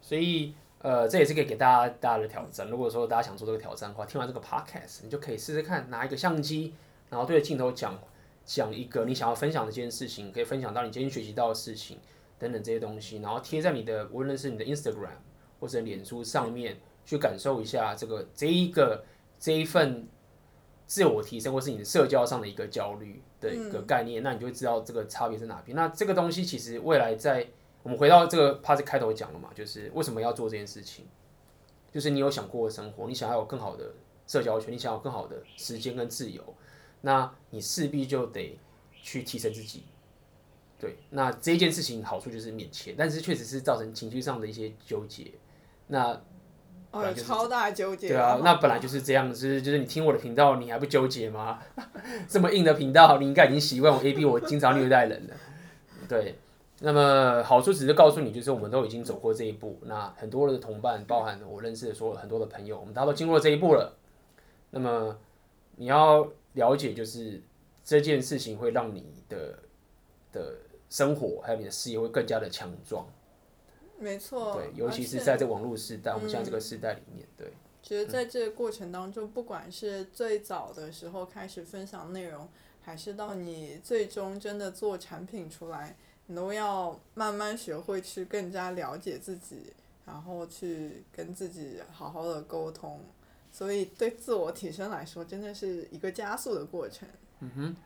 [0.00, 2.68] 所以呃，这也是可以给大家大家的挑战。
[2.70, 6.72] 如果说大家想做这个挑战的话，听完这个 podcast，你就可以试试看拿一个相机，
[7.10, 8.00] 然后对着镜头讲
[8.44, 11.98] 讲一个你想要分享的这件事情，可以分享到你今天学习到的事情
[12.38, 15.16] 等等这些东西，然后贴在你的无论是你的 Instagram
[15.58, 19.04] 或者脸书上面，去感受一下这个这一个。
[19.44, 20.08] 这一份
[20.86, 25.76] 自我提升，或是你的社交上的一个焦虑的一个概念，那你就会知道这个差别在哪边。
[25.76, 27.46] 那这个东西其实未来在
[27.82, 31.04] 我们回到这个 part 开头讲了嘛，就是为什么要做这件事情，
[31.92, 33.92] 就是你有想过的生活，你想要有更好的
[34.26, 36.42] 社交圈，你想要更好的时间跟自由，
[37.02, 38.58] 那你势必就得
[38.94, 39.82] 去提升自己。
[40.80, 45.32] 对，那这件事情好处就是免钱，但是确实是造成情绪上的一些纠结。
[45.86, 46.18] 那
[46.94, 48.08] 哦，超大纠结。
[48.08, 51.58] 对啊，那本来就是这样子，就是就是你听我的频道，你还不纠结吗？
[52.28, 55.34] 这么硬的频道，你应该已经习惯我 A B，我经常虐待人了。
[56.08, 56.36] 对，
[56.80, 59.78] 那么好处只是告诉你，就是我们都已经走过这一步。
[59.82, 63.96] 那很多的同伴，包含我认识的所有很多的朋友，我们大家都经过这一步了。
[64.70, 65.16] 那么
[65.76, 67.42] 你要了解，就是
[67.84, 69.58] 这件事情会让你的
[70.32, 70.54] 的
[70.90, 73.04] 生活还有你的事业会更加的强壮。
[73.98, 77.52] 没错，对，尤其是在这网络时代，我们现在这个时代里面，对。
[77.82, 82.48] 觉得在这个过程当中，不管是最早的时候开始分享内容，
[82.80, 85.94] 还是到你最终真的做产品出来，
[86.26, 89.72] 你都要慢慢学会去更加了解自己，
[90.06, 93.00] 然后去跟自己好好的沟通。
[93.52, 97.06] 所以对自我提升来说，真的是一个加速的过程。
[97.40, 97.76] 嗯哼。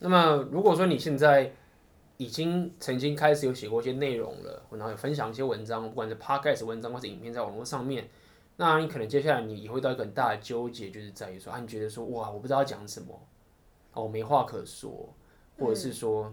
[0.00, 1.52] 那么如果说你现在，
[2.20, 8.06] 已经曾经开始有写过一些内容了，然后有分享一些文章，不管是 podcast 文章或者影片在网络上面，
[8.56, 13.18] 那你可能接下来你也会到一个很大的纠结，就是在于说啊，你觉得说哇，我不知道要讲什么，
[13.94, 15.08] 哦，我没话可说，
[15.58, 16.30] 或者是说，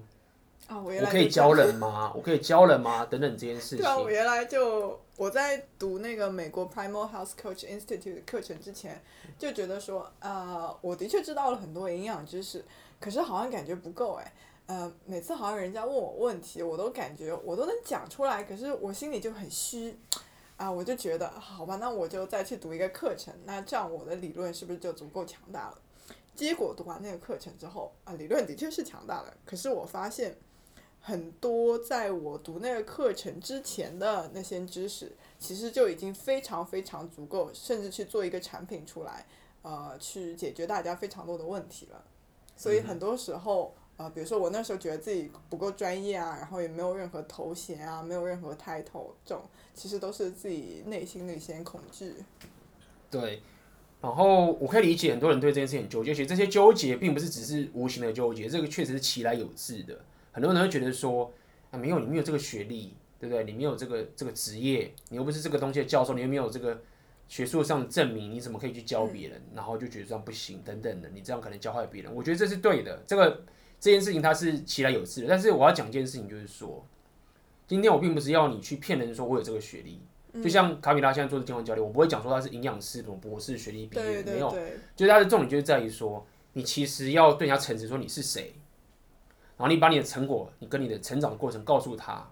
[0.68, 2.12] 嗯、我可以教人吗？
[2.14, 3.06] 我可以教人吗？
[3.06, 3.78] 等等这件事情。
[3.80, 9.02] 对啊，我原来就我在读那个美国 Primal Health Coach Institute 的课程之前，
[9.40, 12.66] 就觉得说，呃，我的确知道了很多营养知识，
[13.00, 14.34] 可是好像感觉不够哎。
[14.68, 19.98] 呃，每次好像人家问我问题，我都感觉我都能讲出来，可是我心里就很虚，
[20.58, 25.78] 啊，我就觉得好吧，那我就再去读一个课程，那这样我的理论是不是就足够强大了？
[26.36, 30.38] 结果读完那个课程之后，啊，理论的确是强大了，可是我发现
[31.00, 39.26] 很多在我读那个课程之前的那些知识，其实就已经非常非常足够，甚至去做一个产品出来，
[39.62, 42.04] 呃，去解决大家非常多的问题了。
[42.58, 43.74] 所以很多时候。
[43.74, 49.42] 啊、呃，比如说我那时候觉得自己不够专业啊，然后也没有任何头衔啊，没有任何 title，这种
[49.74, 52.14] 其实都是自己内心的一些恐惧。
[53.10, 53.42] 对，
[54.00, 60.00] 然后我可以理解很多人对这件事情很纠结，其实这些纠结并不是只是无形的纠结，这个确实是其来有自的。
[60.32, 61.34] 很多人会觉得说，
[61.72, 63.46] 啊，没有，你没有这个学历，对不对？
[63.46, 66.80] 你没有这个这个职业，你又不是这个东西的教授，你又没有这个
[67.28, 69.40] 学术上的证明，你怎么可以去教别人？
[69.40, 72.14] 嗯、然后就觉得这样不行，等等的，你这样可能教坏别人。
[72.14, 73.42] 我觉得这是对的，这个。
[73.80, 76.86] 这件事情它是其来有自的，但是我要讲一件事情，就是说，
[77.68, 80.02] 今天我并不是要你去骗人说我有这个学历，
[80.42, 84.50] 就像卡米拉现在做的健康教练，我不会讲说他是营养师什么博士学历毕业，没有，
[84.96, 88.56] 就是他的重点就是在于说，你其实要对人家诚实，说你是谁，
[89.58, 92.28] 然后你把你的成果，你跟你的成长的过程告诉他，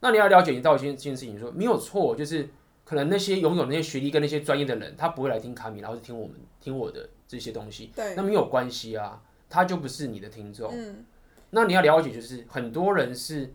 [0.00, 2.50] 那你要了解你到底这件事情，说没有错，就是
[2.84, 9.22] 可能那些拥有那些学历跟那些专业的人，他不会来听卡米拉，或是听我们听我的这些东西，那没有关系啊。
[9.52, 11.04] 他就不是你的听众，嗯，
[11.50, 13.52] 那你要了解，就是很多人是，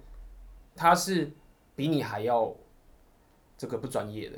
[0.75, 1.31] 他是
[1.75, 2.53] 比你还要
[3.57, 4.37] 这个不专业的。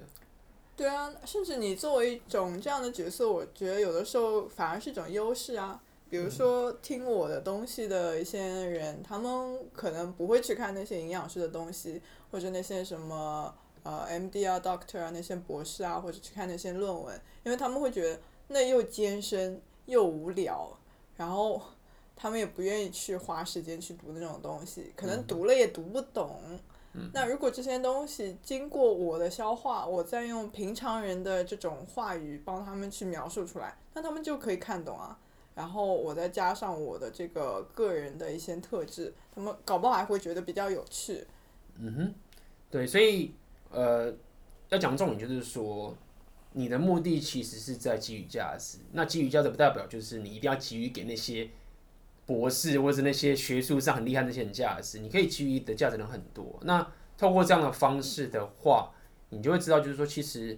[0.78, 5.82] 对啊，甚至你作为一种这样的角色，我觉得有的时候反而是一种优势啊。
[6.10, 18.18] 比如说听我的东西的一些人，他们可能不会去看那些营养师的东西，或者那些什么呃 MD 啊、Doctor 啊那些博士啊，或者去看那些论文，因为他们会觉得
[18.48, 20.72] 那又艰深又无聊。
[21.20, 21.62] 然后
[22.16, 26.40] 他们也不愿意去花时间去读那种东西，可能读了也读不懂。
[26.94, 35.20] 嗯、那如果这些东西经过我的消化，我再用平常人的这种话语帮他们去描述出来，那他们就可以看懂啊。
[35.56, 41.28] 然后我再加上我的这个个人的一些特质，他们搞不好还会觉得比较有趣。
[41.78, 42.14] 嗯哼，
[42.72, 43.34] 对，所以
[43.70, 44.14] 呃，
[44.70, 45.94] 要讲重点就是说，
[46.54, 48.80] 你的目的其实是在给予价值。
[48.94, 51.50] 那给予价值不代表就是你一定要给予给那些
[52.26, 56.60] 博士或者那些学术上很厉害的那些人价值，你可以给予的价值能很多。
[56.64, 56.86] 那
[57.18, 58.92] 透过这样的方式的话，
[59.30, 60.58] 你就会知道，就是说其实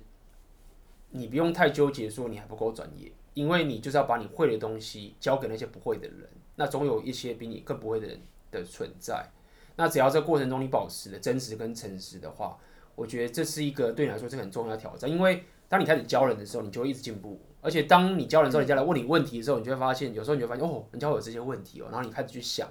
[1.12, 6.30] 你不用太纠结说你还不够专业，因为你就是要把你会的东西交给那些不会的人。
[6.56, 8.20] 那总有一些比你更不会的人
[8.52, 9.30] 的存在。
[9.78, 12.58] 那只要这过程中你保持了真实跟诚实的话，
[12.96, 15.10] 我觉得这是一个对你来说是很重要的挑战。
[15.10, 17.40] 因为当你开始教人的时候，你就会一直进步。
[17.62, 22.68] 而且当你教人之后，人家来问你问题的时候，你就会发现，有时候你就会发现哦，人家会有这些问题哦，然后你开始去想，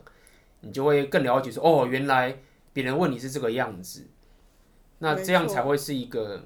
[0.60, 2.38] 你就会更了解说哦，原来
[2.74, 4.06] 别人问你是这个样子。
[4.98, 6.44] 那这样才会是一个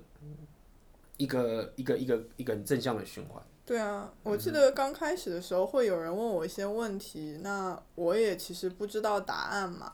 [1.17, 3.43] 一个一个一个一个正向的循环。
[3.67, 9.93] 对啊，我记得刚开始的时候会有人问我一些问题，那我也其实不知道答案嘛。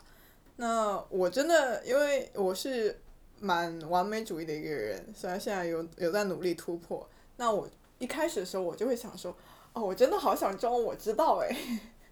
[0.56, 3.00] 那我真的因为我是
[3.40, 7.04] 蛮完美主义的一个人，虽然现在有有在努力突破。
[7.36, 9.34] 那我一开始的时候我就会想说，
[9.72, 11.56] 哦，我真的好想装我知道诶，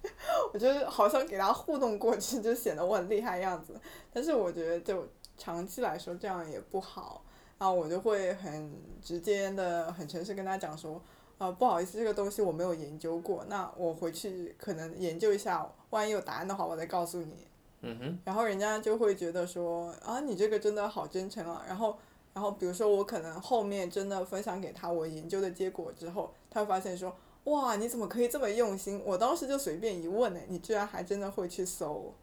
[0.53, 3.79] 我就是好像给他互动过去，就显得我很厉害样子。
[4.13, 7.23] 但是我觉得就长期来说这样也不好，
[7.59, 11.01] 然后我就会很直接的、很诚实跟他讲说。
[11.39, 17.47] 啊、不好意思，这个东西我没有研究过，那我回去可能研究一下，万一有答案的话，我再告诉你。
[17.83, 18.19] 嗯哼。
[18.25, 21.63] 然后人家就会觉得说，啊，你这个真的好真诚啊。
[21.67, 21.99] 然后，
[22.35, 27.15] 然后比如说我可能后面真的分享给他我研究的结果之后，他会发现说，
[27.45, 29.01] 哇，你怎么可以这么用心？
[29.05, 32.15] 我当时就随便一问呢，你居然还真的会去搜。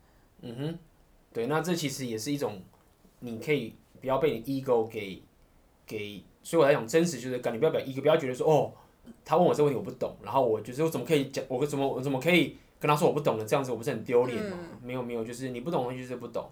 [0.41, 0.79] 嗯哼，
[1.33, 2.61] 对，那这其实也是一种，
[3.19, 5.23] 你可以不要被你 ego 给
[5.85, 8.71] 给，所以我来讲真实就是感，你不要表 ego 不要觉得说，哦。
[9.23, 14.57] 他问我这个问题我不懂，然后我就是我怎么可以讲，我怎么我怎么可以跟他说我不懂了，这样子我不是很丢脸吗？
[14.83, 16.47] 没有没有，就是你不懂的东西就是不懂。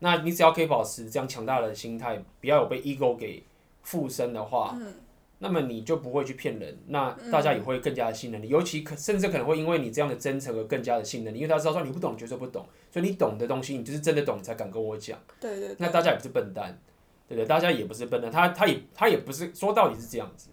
[0.00, 3.44] 那你只要可以保持这样强大的心态，不要有被 ego 给
[3.82, 4.76] 附身的话，
[5.38, 15.16] 那么你就不会去骗人，那大家也会更加的信任你，尤其可甚至可能会因为你这样的真诚而更加的信任你，因为他知道说你不懂就是不懂，所以你懂的东西你就是真的懂你才敢跟我讲。
[15.40, 15.76] 对对。
[15.78, 16.76] 那大家也不是笨蛋，
[17.28, 17.46] 对不对？
[17.46, 20.50] 大家也不是笨蛋，他他也他也不是说到底是这样子。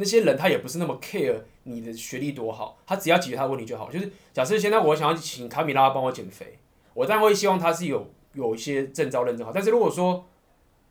[0.00, 3.90] 那些人他也不是那么 care 你的学历多好，他只要解决他的问题就好。
[3.90, 6.56] 就是假设现在我想要请卡米拉帮我减肥，
[6.94, 9.52] 我当然会希望他是有有一些证照认证好。
[9.52, 10.24] 但是如果说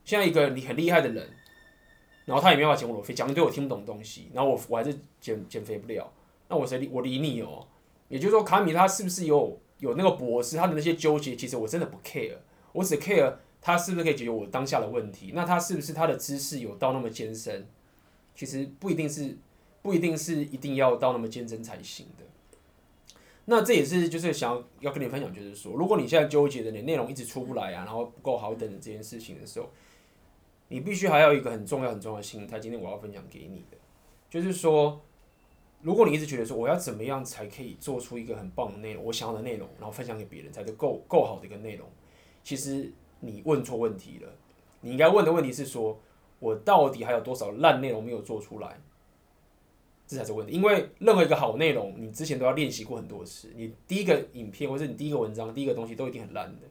[0.04, 1.30] 现在一个你很厉害的人，
[2.26, 6.12] 然后他也没办法减我的肥，讲一堆我听不懂东西，然后我我还是减减肥不了，
[6.50, 7.66] 那我谁理我理你哦？
[8.10, 12.36] 也就是说卡米他是不是有有那个博士，他的那些纠结，其实我真的不 care，
[12.74, 15.32] 我只 care 他是不是可以解决我当下的问题。
[15.34, 17.66] 那他是不是他的知识有到那么艰深？
[18.38, 19.36] 其实不一定是，
[19.82, 22.24] 不一定是一定要到那么坚贞才行的。
[23.46, 29.68] 那这也是就是想要要跟你分享，就是说，如果你现在纠结的你内容一直出不来啊，然后不够好等等这件事情的时候，
[30.68, 32.60] 你必须还要一个很重要很重要的心态。
[32.60, 33.78] 今天我要分享给你的，
[34.30, 35.02] 就是说，
[35.82, 41.88] 如果你一直觉得说我要怎么样才可以做出一个很棒的内容，我想要的内容，然后分享给别人才是够够好的一个内容，
[42.44, 44.30] 其实你问错问题了。
[44.82, 46.00] 你应该问的问题是说。
[46.40, 48.80] 我到底还有多少烂内容没有做出来？
[50.08, 50.54] 这才是问题。
[50.54, 53.52] 因为任何一个好内容，你之前都要练习过很多次。
[53.58, 56.68] 你第一个影片，或者你第一个文章，第一个东西都一定很烂的。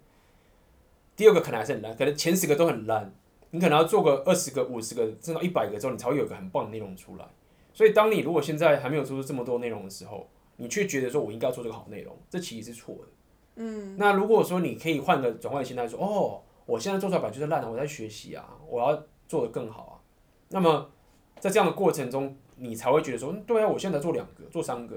[1.15, 3.15] 第二个可能还是很烂，可能前十个都很烂。
[3.51, 7.27] 你可能要做个二十个、五十个，甚至到一百个之后，你才会有一个很棒的内容出来。
[7.75, 10.27] 所以，当你如果现在还没有做出这么多内容的时候，
[10.57, 13.09] 你却觉得说我应该要做这个好内容，这其实是错的。
[13.57, 13.97] 嗯。
[13.99, 19.05] 那如果说你可以换个转换心态，说哦，我现在做出来版就是烂的，我在学习啊，我要。
[19.29, 19.95] 做得更好啊，
[20.49, 20.89] 那么
[21.41, 24.97] 在这样的过程中，你才会觉得说，对啊，我现在做两个，做三个，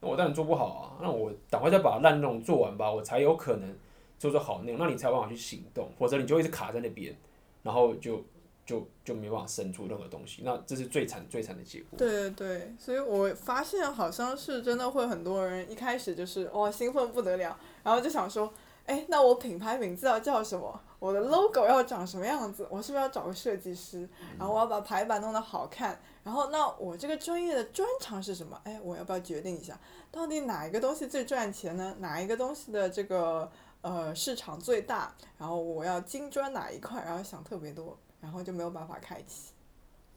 [0.00, 3.76] 那我当然做不好啊，那我赶快再把烂内容做完吧，我才有可能
[4.18, 7.14] 做出好内容，那你才有办法去行动，否则你就一直卡在那边，
[7.62, 8.24] 然后就
[8.64, 11.98] 就就没办法生出任何东西，那这是最惨最惨的结果。
[11.98, 18.52] 对对对，所以我发现好像是真的会很多人一开始就是哇兴奋不得了，然后就想说。
[18.86, 20.80] 哎，那我品牌名字要叫什么？
[20.98, 22.66] 我的 logo 要长什么样子？
[22.70, 24.08] 我是不是要找个设计师？
[24.38, 26.00] 然后我要把排版弄得好看。
[26.24, 28.60] 然后，那我这个专业的专长是什么？
[28.64, 29.78] 哎，我要不要决定一下，
[30.10, 31.96] 到底哪一个东西最赚钱呢？
[31.98, 33.50] 哪一个东西的这个
[33.82, 35.14] 呃市场最大？
[35.36, 37.02] 然后我要精专哪一块？
[37.04, 39.52] 然后想特别多，然后就没有办法开启。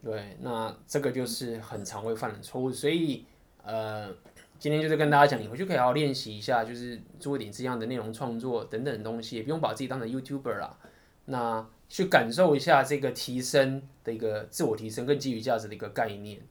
[0.03, 3.26] 对，那这个就是很常会犯的错误，所以
[3.63, 4.13] 呃。
[4.60, 10.78] 今天就是跟大家讲，你回去可以好好练习一下，就是做一点这样的内容创作等等的东西，也不用把自己当成 YouTuber 啦。
[11.26, 16.41] 那去感受一下这个提升的一个自我提升跟基于价值的一个概念，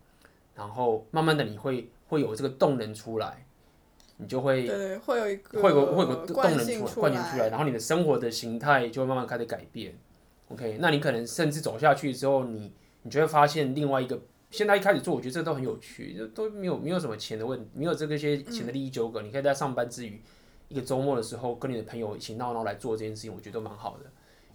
[0.55, 3.45] 然后慢慢的你会会有这个动能出来，
[4.17, 9.95] 你就会对会有一个会有会有个动能出来惯性出来，然后你的生活的形态就会慢慢开始改变。
[10.49, 12.73] OK，那你可能甚至走下去之后，你。
[13.03, 14.21] 你就会发现另外一个。
[14.51, 19.20] 现在一开始做，我觉得这都很有趣，就都没有没有什么钱的问题，没有这个些钱的利益纠葛。
[19.20, 20.20] 你可以在上班之余，
[20.68, 24.05] 一个周末的时候，跟你的朋友一起闹闹来做这件事情，我觉得都蛮好的。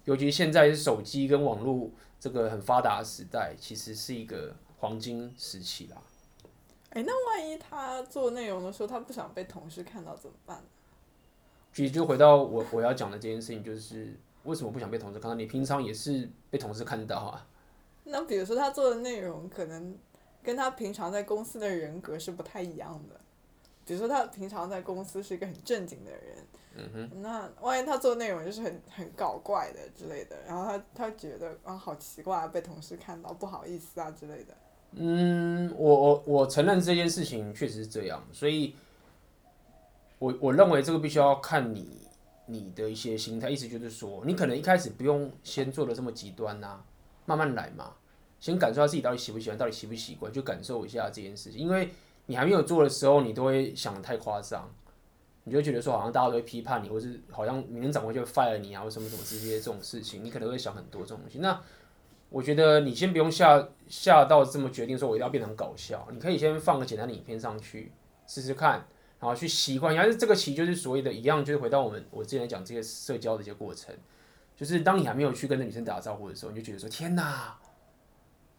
[0.04, 5.96] 尤其现在是手机跟网络这个很发达的时代，其实是一个黄金时期啦。
[6.90, 10.62] 哎、欸，那万一他做内容的时候，他不想被同事看到怎么办？
[11.72, 15.34] 其实就回到我我要讲的这件事情，就是为什么不想被同事看到？
[15.34, 17.46] 你平常也是被同事看到啊。
[18.04, 19.96] 那比如说他做的内容可能
[20.42, 23.18] 跟他平常在公司的人格是不太一样的，
[23.86, 34.54] 比如说他平常在公司是一个很正经的人，那万一他做的内容就是很很搞怪的之类的，然后他他觉得啊好奇怪啊，被同事看到不好意思啊之类的。
[34.92, 38.76] 嗯，我我我承认这件事情确实是这样，所以
[40.18, 42.06] 我我认为这个必须要看你
[42.46, 46.84] 你的一些心态，意思就是说你可能一开始不用先做的这么极端呐、啊。
[47.26, 47.92] 慢慢来嘛，
[48.40, 51.58] 先感受下自己到底喜不喜欢，到底习不习惯，就感受一下这件事情。
[51.58, 51.90] 因为
[52.26, 54.70] 你还没有做的时候，你都会想得太夸张，
[55.44, 61.38] 你就觉得说好像大家都会批判你，或是好像明天长官就会 fire 你啊，或什么什么之类的这种事情，你可能会想很多这种东西。
[61.38, 61.60] 那
[62.30, 67.92] 我觉得你先不用下下到这么决定，说我一定要变成搞笑，你可以先放个简单的影片上去
[68.26, 68.86] 试试看，
[69.20, 70.02] 然后去习惯一下。
[70.02, 73.94] 还是这个其实就是所谓的一样，就是回到我们我之前讲这些社交的一些过程。
[74.56, 77.56] 就是当你还没有去跟那女生打招呼的时候，你就觉得说天哪，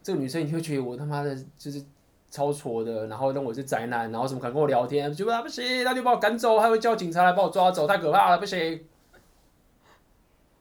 [0.03, 1.83] 这个女生你会觉得我他妈的就是
[2.29, 8.85] 超挫的，然后认为我是宅男，然后什么敢跟我聊天，结果他不行，他就把我赶走，还会叫警察来把我抓走，太可怕了，不行。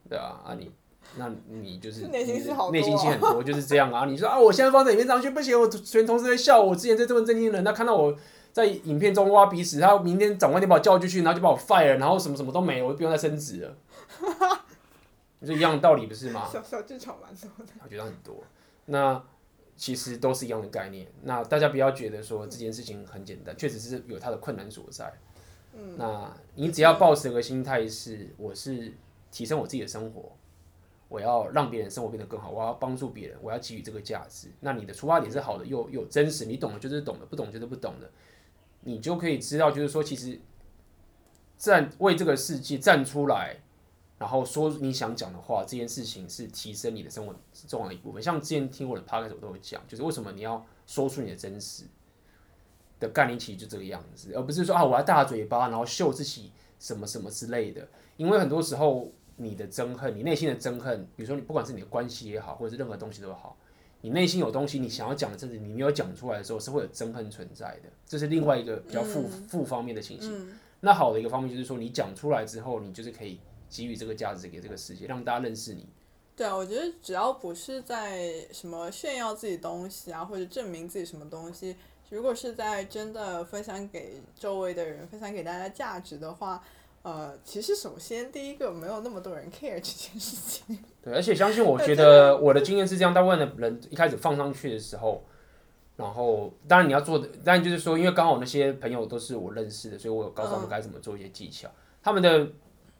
[0.07, 0.71] 对啊，啊你，
[1.17, 4.05] 那你就是内心是好多，内心戏很多就是这样啊。
[4.05, 6.75] 你说啊，我现在放在影片上去不行，我全同事在笑我。
[6.75, 8.15] 之前在这么正经的人，他看到我
[8.53, 13.75] 在影片中挖鼻屎，他明天长官就把我叫进去，然后就把我 fire，然后什么什么都没，我就不用再升职了。
[15.45, 16.49] 就一样的道理不是吗？
[16.51, 18.43] 小小剧场蛮多的，我觉得很多。
[18.85, 19.23] 那
[19.75, 21.07] 其实都是一样的概念。
[21.23, 25.13] 那大家不要觉得说这件事情很简单，确实是有它的困难所在。
[25.73, 28.93] 嗯，那你只要抱持一个心态是，我是
[29.31, 30.31] 提升我自己的生活，
[31.09, 34.47] 我要让别人生活变得更好，我要帮助别人，我要给予这个价值。
[34.61, 38.09] 那你的出发点是好的，又又真实，你懂的就是懂的，不懂就是不懂的，
[38.81, 40.39] 你就可以知道，就是说，其实
[41.57, 43.57] 站为这个世界站出来。
[44.17, 47.35] 然后说你想讲的话，这件事情是提升你的生活
[47.67, 48.23] 重要的一部分。
[48.23, 51.83] 像之前听我的 podcast 我都会讲，就是为什么你要说出你的真实
[52.97, 56.49] 的概念，其实就这个样子，而不是说啊我要大嘴巴，然后秀自己
[56.79, 57.85] 什么什么之类的。
[58.15, 63.57] 因为很多时候你的憎恨，你内心的憎恨，比如说你不管是你的关系也好，或者是任何东西都好，
[63.99, 67.89] 你内心有东西你想要讲的，甚至你没有讲出来的时候，是会有憎恨存在的。
[68.05, 70.47] 这是另外一个比较负负方面的情形。
[70.79, 73.37] 那好的一个方面就是说，你讲出来之后，你就是可以。
[73.69, 75.87] 给予这个价值给这个世界，让大家认识你。
[76.37, 81.73] 对啊，我觉得只要不是在什么炫耀自己东西啊，或者证明自己什么东西，
[82.09, 86.61] 如果是在真的分享给周围的人，分享给大家价值的话，
[87.03, 90.77] 呃，其实首先第一个没有那么多人 care 这件事情。
[91.01, 95.23] 对，而且相信我觉得 我的经验是这样，大部分的人一开始放上去的时候，
[95.95, 101.71] 然后当然你要做的，当然就是说，因为刚好那些朋友都是我认识的，所以我有告诉他们该怎么做一些技巧，嗯、
[102.03, 102.45] 他们的。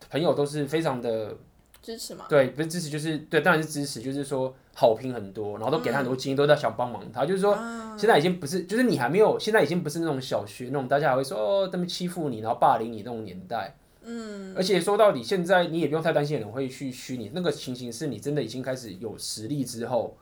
[0.10, 1.36] 朋友都是非常的
[1.82, 2.26] 支持嘛？
[2.30, 7.24] 对，不是支持，就是对，当然是支持，就是说好评很多，然后都给他很多建议，都在想帮忙他。
[7.24, 7.56] 嗯、就是说，
[7.98, 13.76] 现在已经不是，就是你还没有，现在已经不是那种小学那种大家还会说哦，他们欺负你，然后霸凌你那种年代。
[14.04, 14.54] 嗯。
[14.56, 20.18] 而且说到底，现在你也不用太担心有人会去虚拟，那个情形是你真的已经开始有实力之后。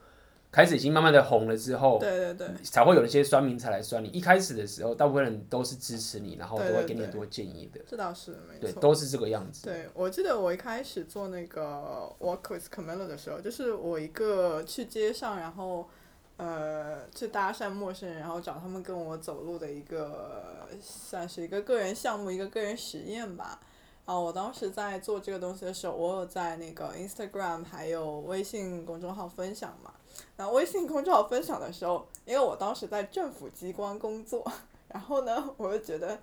[0.54, 4.06] 开始已经慢慢的红了之后，对对对，才会有一些酸民才来酸你。
[4.10, 7.80] 一开始的时候，大部分人都是支持你，然后都会给你很多建议的。
[7.88, 8.60] 这倒是没错。
[8.60, 9.64] 对，都是这个样子。
[9.64, 15.88] 对，我记得我一开始做那个 Walk with Camilla 的时候，就是我一个去街上，然后
[16.36, 23.58] 呃去搭讪陌生人，然后找他们跟我走路的一个，算是一个个人项目，一个个人实验吧。
[24.04, 29.93] 啊，我当时在做这个东西的时候，我有在那个 Instagram 还有微信公众号分享嘛。
[30.36, 34.44] 然后微信公众号分享的时候，因为我当时在政府机关工作，
[34.88, 36.18] 然后呢，我就觉得，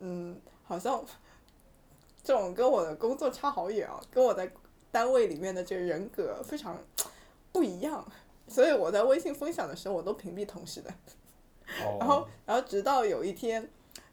[0.00, 1.02] 嗯，好像
[2.22, 4.52] 这种跟我的工作差好远啊，跟我在
[4.92, 6.78] 单位里面的这个人格非常
[7.52, 8.06] 不一样，
[8.48, 10.90] 所以我在微信分享的时候，我都屏蔽同事的。
[11.84, 12.00] Oh.
[12.00, 13.70] 然后，然后直到有一天，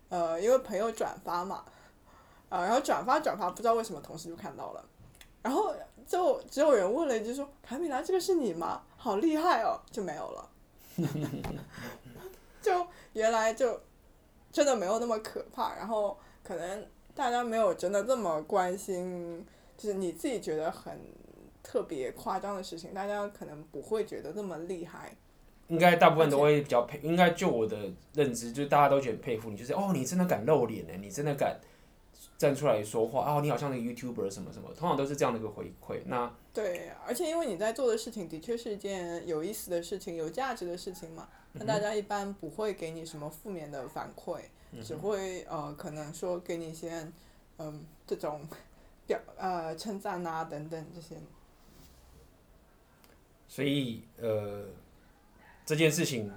[0.08, 1.66] 呃，因为朋友转发嘛，
[2.50, 4.86] 啊、呃，然后转发转发，不知道为什么同事就看到了，
[5.42, 5.76] 然后。
[6.08, 8.82] 就只有人问了一句说：“卡米拉，这个是你吗？
[9.02, 10.50] 好厉害哦！”就没有了。
[12.62, 13.82] 就原来就
[14.52, 16.86] 真的没有那么可怕，然后可能
[17.16, 19.44] 大家没有真的这么关心，
[19.76, 21.00] 就是你自己觉得很
[21.64, 25.16] 特别夸张的事情，大家可能不会觉得那么厉害。
[25.70, 27.78] 应该大部分都会比较佩，应该就我的
[28.14, 31.60] 认知，就是大家都觉得很佩服你，就是哦，你真的敢露脸呢，你真的敢
[32.42, 36.02] 站出来说话，哦，你好像那个 YouTuber 什么什么，通常都是这样的一个回馈。
[36.08, 44.40] 那对，而且因为你在做的事情的确是一件有意思的事情、有价值的事情嘛，那大家一般不会给你什么负面的反馈，
[44.72, 47.14] 嗯、只会呃可能说给你一些嗯、
[47.58, 48.42] 呃、这种
[49.06, 51.18] 表呃称赞啊等等这些。
[53.48, 54.66] 所以呃。
[55.64, 56.30] 这件事情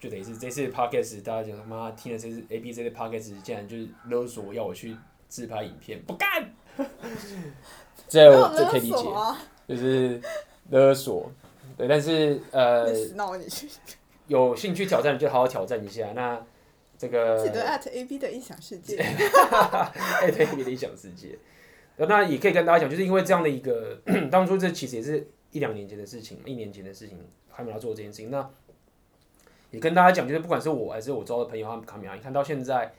[0.00, 4.96] 就等于是这次 podcast 大家讲他妈听了这次 A B C 的 podcast 竟然就是勒索我要我去
[5.30, 6.52] 自拍影片，不干。
[8.06, 9.04] 这我这可以理解，
[9.68, 10.20] 就是
[10.68, 11.30] 勒索。
[11.78, 12.92] 对，但是呃，
[14.26, 16.12] 有兴趣挑战就好好挑战一下。
[16.14, 16.44] 那
[16.98, 18.98] 这个记得 at A B 的异想世界。
[18.98, 21.38] 艾特 A B 的异想世界。
[21.96, 24.00] 那也可以跟大家讲，就是因为这样的一个
[24.30, 27.18] 当初这其实也是一两年前的事情，一年前的事情，
[27.50, 28.30] 还没有做这件事情。
[28.30, 28.50] 那
[29.70, 32.92] 也跟大家讲，就是不管是我还是我周的朋友，他们卡米拉，你看到现在，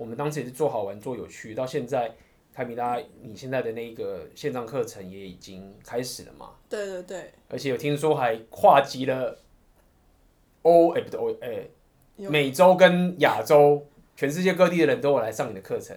[0.00, 2.10] 我们当时也是做好玩、做有趣，到现在，
[2.54, 6.52] 凯米拉，你现在的那个线上课程也已经开始了嘛？
[6.70, 7.30] 对对对。
[7.50, 9.36] 而且有听说还跨级了
[10.62, 11.68] 欧，哎不对，欧哎，
[12.16, 13.86] 美洲跟亚洲，
[14.16, 15.94] 全世界各地的人都有来上你的课程。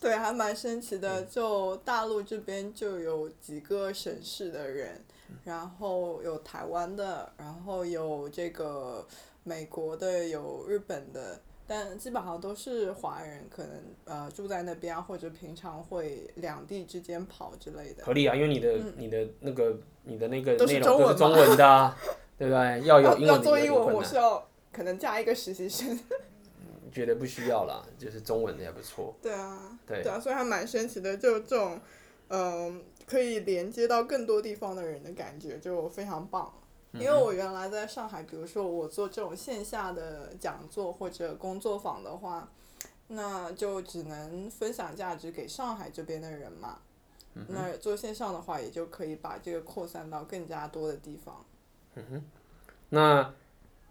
[0.00, 1.22] 对，还蛮神奇的。
[1.22, 5.00] 就大陆这边就有几个省市的人，
[5.44, 9.06] 然后有台湾的，然后有这个。
[9.44, 13.72] 美国的有日本的，但基本上都是华人，可能
[14.06, 18.04] 呃住在那边或者平常会两地之间跑之类的。
[18.04, 21.94] 合理啊，因为你的、嗯、你的那个你的那个内容都是中文的、啊，
[22.38, 22.80] 对不对？
[22.86, 25.96] 要有英文要，要做英文，我是要可能加一个实习生。
[26.90, 29.14] 觉得不需要啦，就是中文的也不错。
[29.20, 31.78] 对啊，对，对啊，所以还蛮神奇的，就这种
[32.28, 36.50] 嗯、呃、可以连接到更多地方的人的感觉，就非常棒。
[36.92, 42.48] 因为我原来在上海，比如说我做这种线下的讲座或者工作坊的话，
[43.08, 46.78] 那就只能分享价值给上海这边的人嘛。
[47.48, 51.44] 那做线上的话，也就可以把这个扩散到更加多的地方。
[51.94, 52.24] 嗯哼。
[52.88, 53.34] 那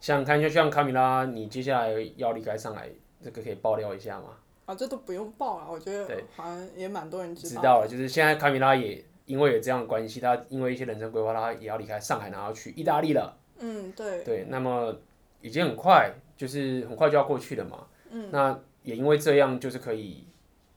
[0.01, 2.89] 想看就像卡米拉，你接下来要离开上海，
[3.23, 4.29] 这个可以爆料一下吗？
[4.65, 7.61] 啊，这都不用爆了，我觉得好像也蛮多人知道。
[7.61, 9.05] 知道了，就是现在卡米拉也。
[9.27, 13.37] 因为有这样的关系，他因为一些人生规划，他也要离开上海，然后去意大利了。
[13.59, 14.23] 嗯，对。
[14.23, 14.95] 对，那么
[15.41, 17.85] 已经很快，就是很快就要过去了嘛。
[18.09, 18.29] 嗯。
[18.31, 20.25] 那也因为这样，就是可以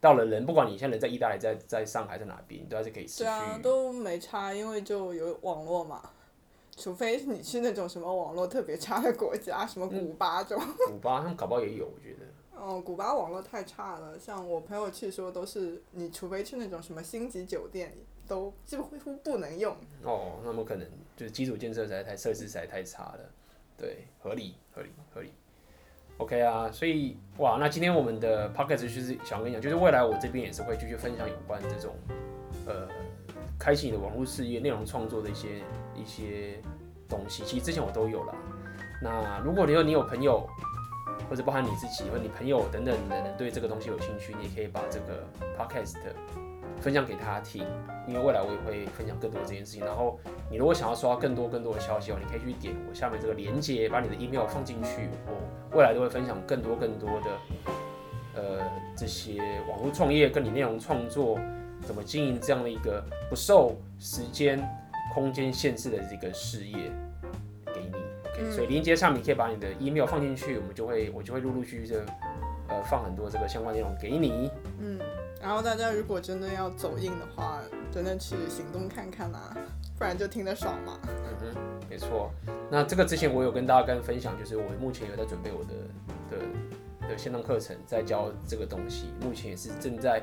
[0.01, 3.25] 到了人，不管你现在人在意大利，在在上海，在哪边，都还是可以持续。
[3.25, 6.03] 对啊，都没差，因为就有网络嘛。
[6.77, 10.65] 除非你去那种什么网络特别差的国家，什么古巴这种。
[10.89, 12.27] 嗯、古巴他们搞不好也有，我觉得。
[12.59, 18.07] 哦，古巴网络太差了，像我朋友去说，都是你除非去那种什么星级酒店里。
[18.31, 19.77] 都几乎不能用。
[20.05, 23.19] 哦，那么可能就是基础建设实在太设施实在太差了，
[23.77, 25.33] 对，合理合理合理。
[26.19, 31.93] OK 啊，所以哇，那今天我们的 Podcast 就是想跟你讲，就是未来我这边也是会继续分享有关这种
[32.67, 32.87] 呃
[33.59, 35.63] 开启你的网络事业、内容创作的一些
[35.97, 36.63] 一些
[37.09, 37.43] 东西。
[37.45, 38.35] 其实之前我都有了。
[39.03, 40.47] 那如果你有你有朋友，
[41.29, 45.27] 或者包含你自己或者你朋友等等的人对这个东西有兴趣，你也可以把这个
[45.59, 45.97] Podcast。
[46.81, 47.65] 分享给他听，
[48.07, 49.85] 因为未来我也会分享更多这件事情。
[49.85, 50.19] 然后
[50.51, 55.09] 你如果想要收到更多更多的消息哦，你可以去点我下面这个链接，把你的 email 放进去。
[55.27, 57.31] 我未来都会分享更多更多的
[58.35, 58.61] 呃
[58.97, 61.39] 这些网络创业跟你内容创作
[61.83, 64.61] 怎么经营这样的一个不受时间
[65.15, 66.91] 空间限制的这个事业
[67.67, 67.97] 给你。
[68.31, 72.05] OK，所以链接上面你可以把你的 email 放进去，我们就会我就会陆陆续续的
[72.69, 74.51] 呃放很多这个相关内容给你。
[74.79, 74.99] 嗯。
[75.41, 77.61] 然后大家如果真的要走硬的话，
[77.91, 79.57] 真的去行动看看啊，
[79.99, 80.99] 不然就听得爽嘛。
[81.05, 82.31] 嗯哼，没错。
[82.71, 85.75] 那这个之前我有跟大家跟分享，就是我目前有在准备我的
[86.31, 90.23] 的的线上课程，在教这个东西，目前也是正在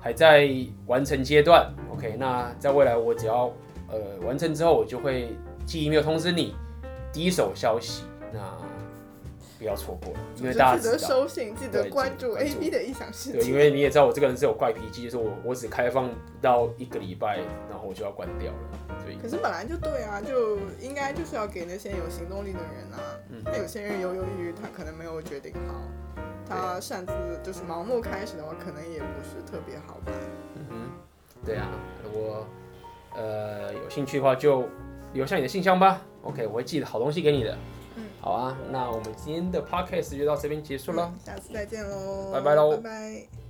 [0.00, 0.48] 还在
[0.86, 1.72] 完成阶段。
[1.92, 3.52] OK，那在未来我只要
[3.88, 6.56] 呃完成之后，我就会寄 email 通知你
[7.12, 8.02] 第一手消息。
[8.32, 8.40] 那。
[9.64, 13.38] 不要错过了，因为大家记得收信，记得关注 AB 的异想世界。
[13.38, 16.10] 对，因为你也知道我这个人是有怪脾气，就是我我只开放
[16.42, 17.38] 到一个礼拜，
[17.70, 18.98] 然后我就要关掉了。
[19.02, 23.00] 所以，可是本来就对啊，就应该就是要给那些有行动力的人啊。
[23.30, 23.40] 嗯。
[23.42, 25.80] 那有些人犹犹豫豫，他可能没有决定好，
[26.46, 30.12] 他擅自就是盲目开始的话，可能也不是特别好吧。
[30.56, 31.70] 嗯哼，对啊，
[32.04, 32.46] 如果
[33.16, 34.68] 呃有兴趣的话，就
[35.14, 36.02] 留下你的信箱吧。
[36.20, 37.56] OK，我会寄好东西给你的。
[38.24, 43.43] 好啊，那我们今天的 podcast 就到这边结束了，下次再见喽，拜拜喽，拜拜。